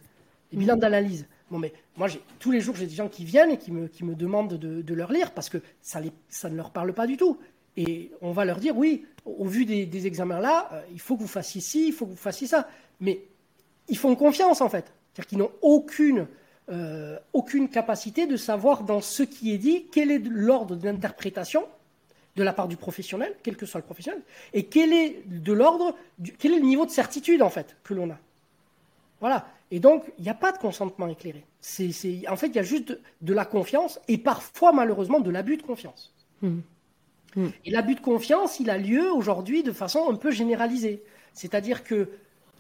[0.51, 0.81] les bilans mm.
[0.81, 2.09] d'analyse, Bon, mais moi,
[2.41, 4.95] tous les jours, j'ai des gens qui viennent et qui me, qui me demandent de,
[4.95, 7.39] leur lire parce que ça, les, ça ne leur parle pas du tout.
[7.77, 11.17] Et on va leur dire, oui, au vu des, des examens là, euh, il faut
[11.17, 12.69] que vous fassiez ci, il faut que vous fassiez ça.
[13.01, 13.23] Mais
[13.89, 14.93] ils font confiance, en fait.
[15.13, 16.27] C'est-à-dire qu'ils n'ont aucune,
[16.71, 21.65] euh, aucune capacité de savoir dans ce qui est dit quel est l'ordre d'interprétation
[22.35, 24.21] de la part du professionnel, quel que soit le professionnel,
[24.53, 25.95] et quel est de l'ordre,
[26.39, 28.19] quel est le niveau de certitude en fait que l'on a.
[29.21, 29.47] Voilà.
[29.71, 31.45] Et donc, il n'y a pas de consentement éclairé.
[32.29, 35.63] En fait, il y a juste de, la confiance et parfois, malheureusement, de l'abus de
[35.63, 36.15] confiance.
[36.43, 36.59] Mmh.
[37.35, 37.47] Mmh.
[37.65, 41.03] Et l'abus de confiance, il a lieu aujourd'hui de façon un peu généralisée.
[41.33, 42.09] C'est-à-dire que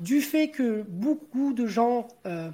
[0.01, 2.51] du fait que beaucoup de gens euh,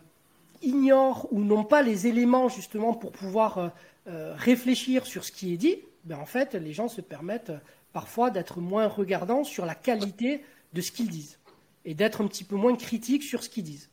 [0.62, 3.68] ignorent ou n'ont pas les éléments justement pour pouvoir euh,
[4.08, 7.52] euh, réfléchir sur ce qui est dit, ben en fait, les gens se permettent
[7.92, 11.38] parfois d'être moins regardants sur la qualité de ce qu'ils disent
[11.84, 13.90] et d'être un petit peu moins critiques sur ce qu'ils disent.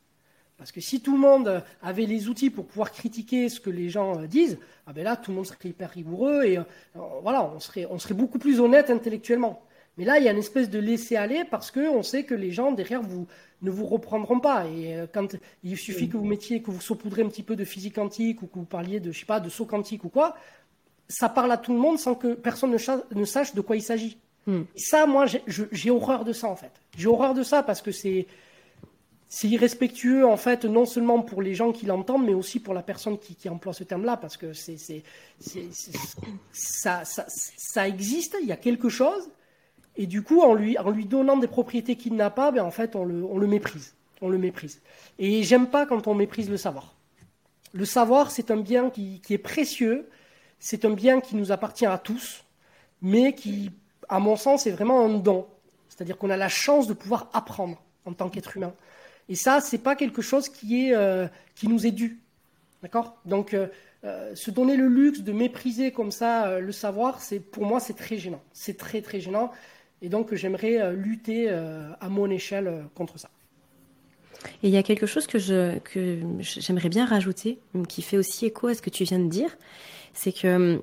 [0.60, 3.88] Parce que si tout le monde avait les outils pour pouvoir critiquer ce que les
[3.88, 6.58] gens disent, ah ben là, tout le monde serait hyper rigoureux et
[7.22, 9.62] voilà, on serait, on serait beaucoup plus honnête intellectuellement.
[9.96, 12.72] Mais là, il y a une espèce de laisser-aller parce qu'on sait que les gens
[12.72, 13.26] derrière vous
[13.62, 14.66] ne vous reprendront pas.
[14.66, 15.34] Et euh, quand
[15.64, 18.46] il suffit que vous mettiez, que vous saupoudrez un petit peu de physique quantique ou
[18.46, 20.36] que vous parliez de, je sais pas, de saut quantique ou quoi,
[21.08, 24.18] ça parle à tout le monde sans que personne ne, sache de quoi il s'agit.
[24.46, 24.62] Hmm.
[24.76, 26.72] Ça, moi, j'ai horreur de ça en fait.
[26.96, 28.26] J'ai horreur de ça parce que c'est
[29.32, 32.82] c'est irrespectueux en fait non seulement pour les gens qui l'entendent mais aussi pour la
[32.82, 34.74] personne qui, emploie ce terme-là parce que ça,
[37.86, 39.30] existe, il y a quelque chose
[39.96, 40.76] et du coup, en lui,
[41.06, 43.94] donnant des propriétés qu'il n'a pas, ben en fait, on le, méprise.
[44.22, 44.80] On le méprise.
[45.18, 46.94] Et j'aime pas quand on méprise le savoir.
[47.72, 50.08] Le savoir, c'est un bien qui est précieux,
[50.58, 52.44] c'est un bien qui nous appartient à tous,
[53.02, 53.72] mais qui,
[54.08, 55.46] à mon sens, est vraiment un don.
[55.88, 58.72] C'est-à-dire qu'on a la chance de pouvoir apprendre en tant qu'être humain.
[59.30, 62.18] Et ça, c'est pas quelque chose qui, est, euh, qui nous est dû.
[62.82, 63.16] D'accord?
[63.24, 63.68] Donc, euh,
[64.02, 67.94] euh, se donner le luxe de mépriser comme ça le savoir, c'est pour moi, c'est
[67.94, 68.42] très gênant.
[68.52, 69.52] C'est très, très gênant.
[70.02, 73.28] Et donc j'aimerais lutter à mon échelle contre ça.
[74.62, 78.46] Et il y a quelque chose que je que j'aimerais bien rajouter, qui fait aussi
[78.46, 79.58] écho à ce que tu viens de dire,
[80.14, 80.82] c'est que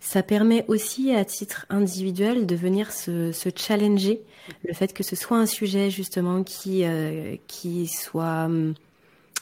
[0.00, 4.22] ça permet aussi à titre individuel de venir se, se challenger.
[4.66, 6.84] Le fait que ce soit un sujet justement qui
[7.46, 8.74] qui soit hum,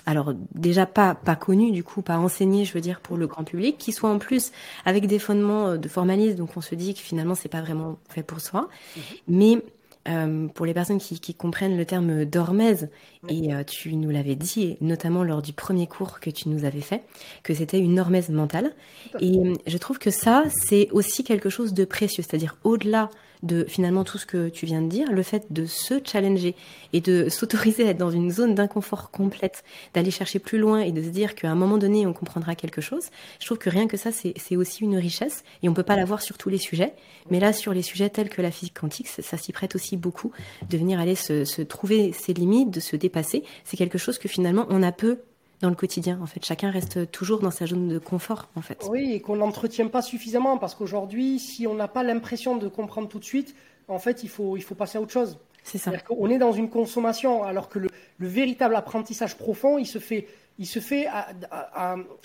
[0.07, 3.45] alors déjà pas pas connu du coup, pas enseigné, je veux dire pour le grand
[3.45, 4.53] public, qui soit en plus
[4.85, 7.99] avec des fondements euh, de formalisme, donc on se dit que finalement c'est pas vraiment
[8.09, 9.03] fait pour soi, mhm.
[9.29, 9.63] mais
[10.09, 12.89] euh, pour les personnes qui, qui, comprennent le terme d'hormèse,
[13.29, 16.81] et euh, tu nous l'avais dit, notamment lors du premier cours que tu nous avais
[16.81, 17.03] fait,
[17.43, 18.73] que c'était une hormèse mentale.
[19.21, 23.11] Et je trouve que ça, c'est aussi quelque chose de précieux, c'est-à-dire au-delà
[23.47, 26.55] de finalement tout ce que tu viens de dire, le fait de se challenger
[26.93, 30.93] et de s'autoriser à être dans une zone d'inconfort complète, d'aller chercher plus loin et
[30.93, 33.05] de se dire qu'à un moment donné on comprendra quelque chose,
[33.41, 36.21] je trouve que rien que ça c'est aussi une richesse et on peut pas l'avoir
[36.23, 36.95] sur tous les sujets,
[37.31, 40.33] mais là sur les sujets tels que la physique quantique, ça, s'y prête aussi beaucoup
[40.69, 43.45] de venir aller se, se trouver ses limites, de se dépasser.
[43.65, 45.19] C'est quelque chose que finalement on a peu
[45.61, 46.19] dans le quotidien.
[46.23, 48.87] En fait, chacun reste toujours dans sa zone de confort, en fait.
[48.89, 53.09] Oui, et qu'on n'entretient pas suffisamment parce qu'aujourd'hui, si on n'a pas l'impression de comprendre
[53.09, 53.55] tout de suite,
[53.89, 55.39] en fait, il faut, il faut passer à autre chose.
[55.63, 55.93] C'est ça.
[56.11, 57.89] On est dans une consommation, alors que le,
[58.19, 60.29] véritable apprentissage profond, il se fait,
[60.59, 61.07] il se fait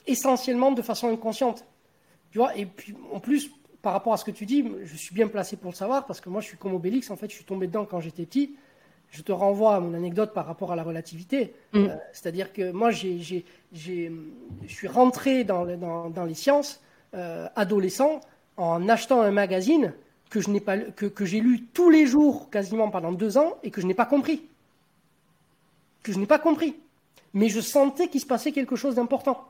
[0.07, 1.65] essentiellement de façon inconsciente.
[2.31, 3.49] Tu vois Et puis, en plus,
[3.81, 6.21] par rapport à ce que tu dis, je suis bien placé pour le savoir parce
[6.21, 7.09] que moi, je suis comme Obélix.
[7.09, 8.55] En fait, je suis tombé dedans quand j'étais petit
[9.11, 11.53] je te renvoie à mon anecdote par rapport à la relativité.
[11.73, 11.79] Mm.
[11.79, 13.43] Euh, c'est-à-dire que moi, je
[14.67, 15.65] suis rentré dans,
[16.25, 16.81] les sciences
[17.13, 18.21] euh, adolescent
[18.57, 19.93] en achetant un magazine
[20.29, 23.69] que, je pas, que, que j'ai lu tous les jours quasiment pendant deux ans et
[23.69, 24.43] que je n'ai pas compris.
[26.03, 26.77] Que je n'ai pas compris.
[27.33, 29.45] Mais je sentais qu'il se passait quelque chose d'important.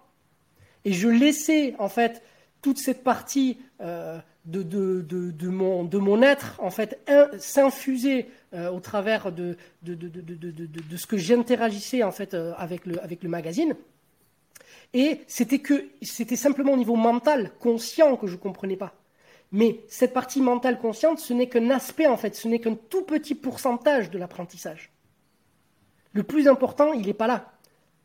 [0.86, 2.24] Et je laissais, en fait,
[2.64, 7.00] toute cette partie euh, de, de, de, mon, de mon être, en fait,
[7.38, 12.86] s'infuser euh, au travers de, de, de, de, ce que j'interagissais, en fait, euh, avec,
[12.86, 13.76] le, avec le magazine.
[14.94, 18.94] Et c'était que, c'était simplement au niveau mental, conscient, que je ne comprenais pas.
[19.52, 23.04] Mais cette partie mentale consciente, ce n'est qu'un aspect, en fait, ce n'est qu'un tout
[23.04, 24.92] petit pourcentage de l'apprentissage.
[26.14, 27.52] Le plus important, il n'est pas là.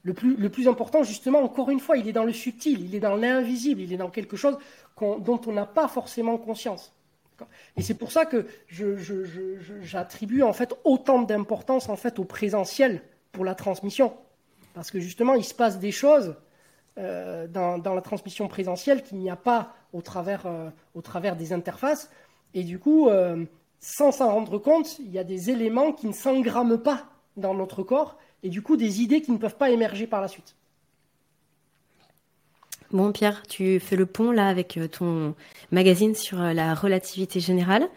[0.07, 3.17] Le plus, important, justement, encore une fois, il est dans le subtil, il est dans
[3.17, 4.57] l'invisible, il est dans quelque chose
[5.01, 6.93] dont on n'a pas forcément conscience.
[7.77, 8.47] Et c'est pour ça que
[9.83, 13.03] j'attribue en fait autant d'importance en fait au présentiel
[13.33, 14.15] pour la transmission,
[14.75, 16.37] parce que justement il se passe des choses
[16.99, 22.11] euh, dans, la transmission présentielle qu'il n'y a pas au travers, euh, des interfaces,
[22.55, 23.45] et du coup, euh,
[23.81, 27.83] sans s'en rendre compte, il y a des éléments qui ne s'engramment pas dans notre
[27.83, 30.55] corps, et du coup des idées qui ne peuvent pas émerger par la suite.
[32.93, 35.35] Bon, Pierre, tu fais le pont là avec euh, ton
[35.73, 37.89] magazine sur euh, la relativité générale.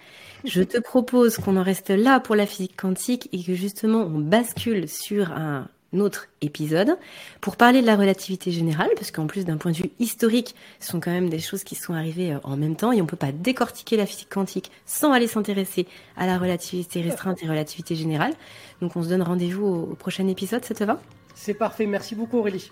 [0.46, 4.18] Je te propose qu'on en reste là pour la physique quantique et que justement on
[4.18, 5.68] bascule sur un
[5.98, 6.98] autre épisode
[7.42, 10.92] pour parler de la relativité générale, parce qu'en plus d'un point de vue historique, ce
[10.92, 13.18] sont quand même des choses qui sont arrivées euh, en même temps et on peut
[13.18, 15.88] pas décortiquer la physique quantique sans aller s'intéresser
[16.18, 18.34] à la relativité restreinte et relativité générale.
[18.82, 21.00] Donc on se donne rendez-vous au, prochain épisode, ça te va?
[21.36, 22.72] C'est parfait, merci beaucoup Aurélie.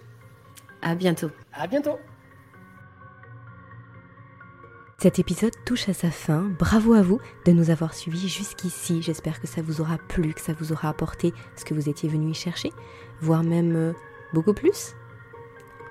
[0.81, 1.31] À bientôt.
[1.53, 1.97] À bientôt.
[4.99, 6.49] Cet épisode touche à sa fin.
[6.57, 9.03] Bravo à vous de nous avoir suivis jusqu'ici.
[9.03, 12.09] J'espère que ça vous aura plu, que ça vous aura apporté ce que vous étiez
[12.09, 12.71] venu y chercher,
[13.21, 13.93] voire même euh,
[14.33, 14.95] beaucoup plus.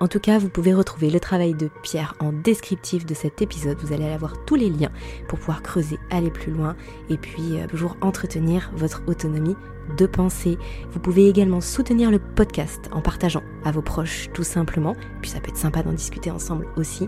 [0.01, 3.79] En tout cas, vous pouvez retrouver le travail de Pierre en descriptif de cet épisode.
[3.79, 4.91] Vous allez avoir tous les liens
[5.29, 6.75] pour pouvoir creuser, aller plus loin
[7.09, 9.55] et puis euh, toujours entretenir votre autonomie
[9.97, 10.57] de pensée.
[10.91, 14.95] Vous pouvez également soutenir le podcast en partageant à vos proches tout simplement.
[15.21, 17.07] Puis ça peut être sympa d'en discuter ensemble aussi.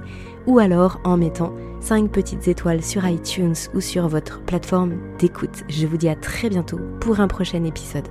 [0.49, 5.63] Ou alors en mettant 5 petites étoiles sur iTunes ou sur votre plateforme d'écoute.
[5.69, 8.09] Je vous dis à très bientôt pour un prochain épisode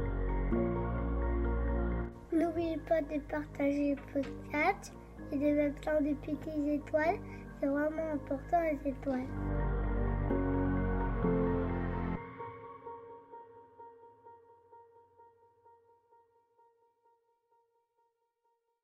[3.02, 4.92] de partager le podcast
[5.32, 7.18] et de mettre plein de petites étoiles.
[7.60, 9.26] C'est vraiment important les étoiles.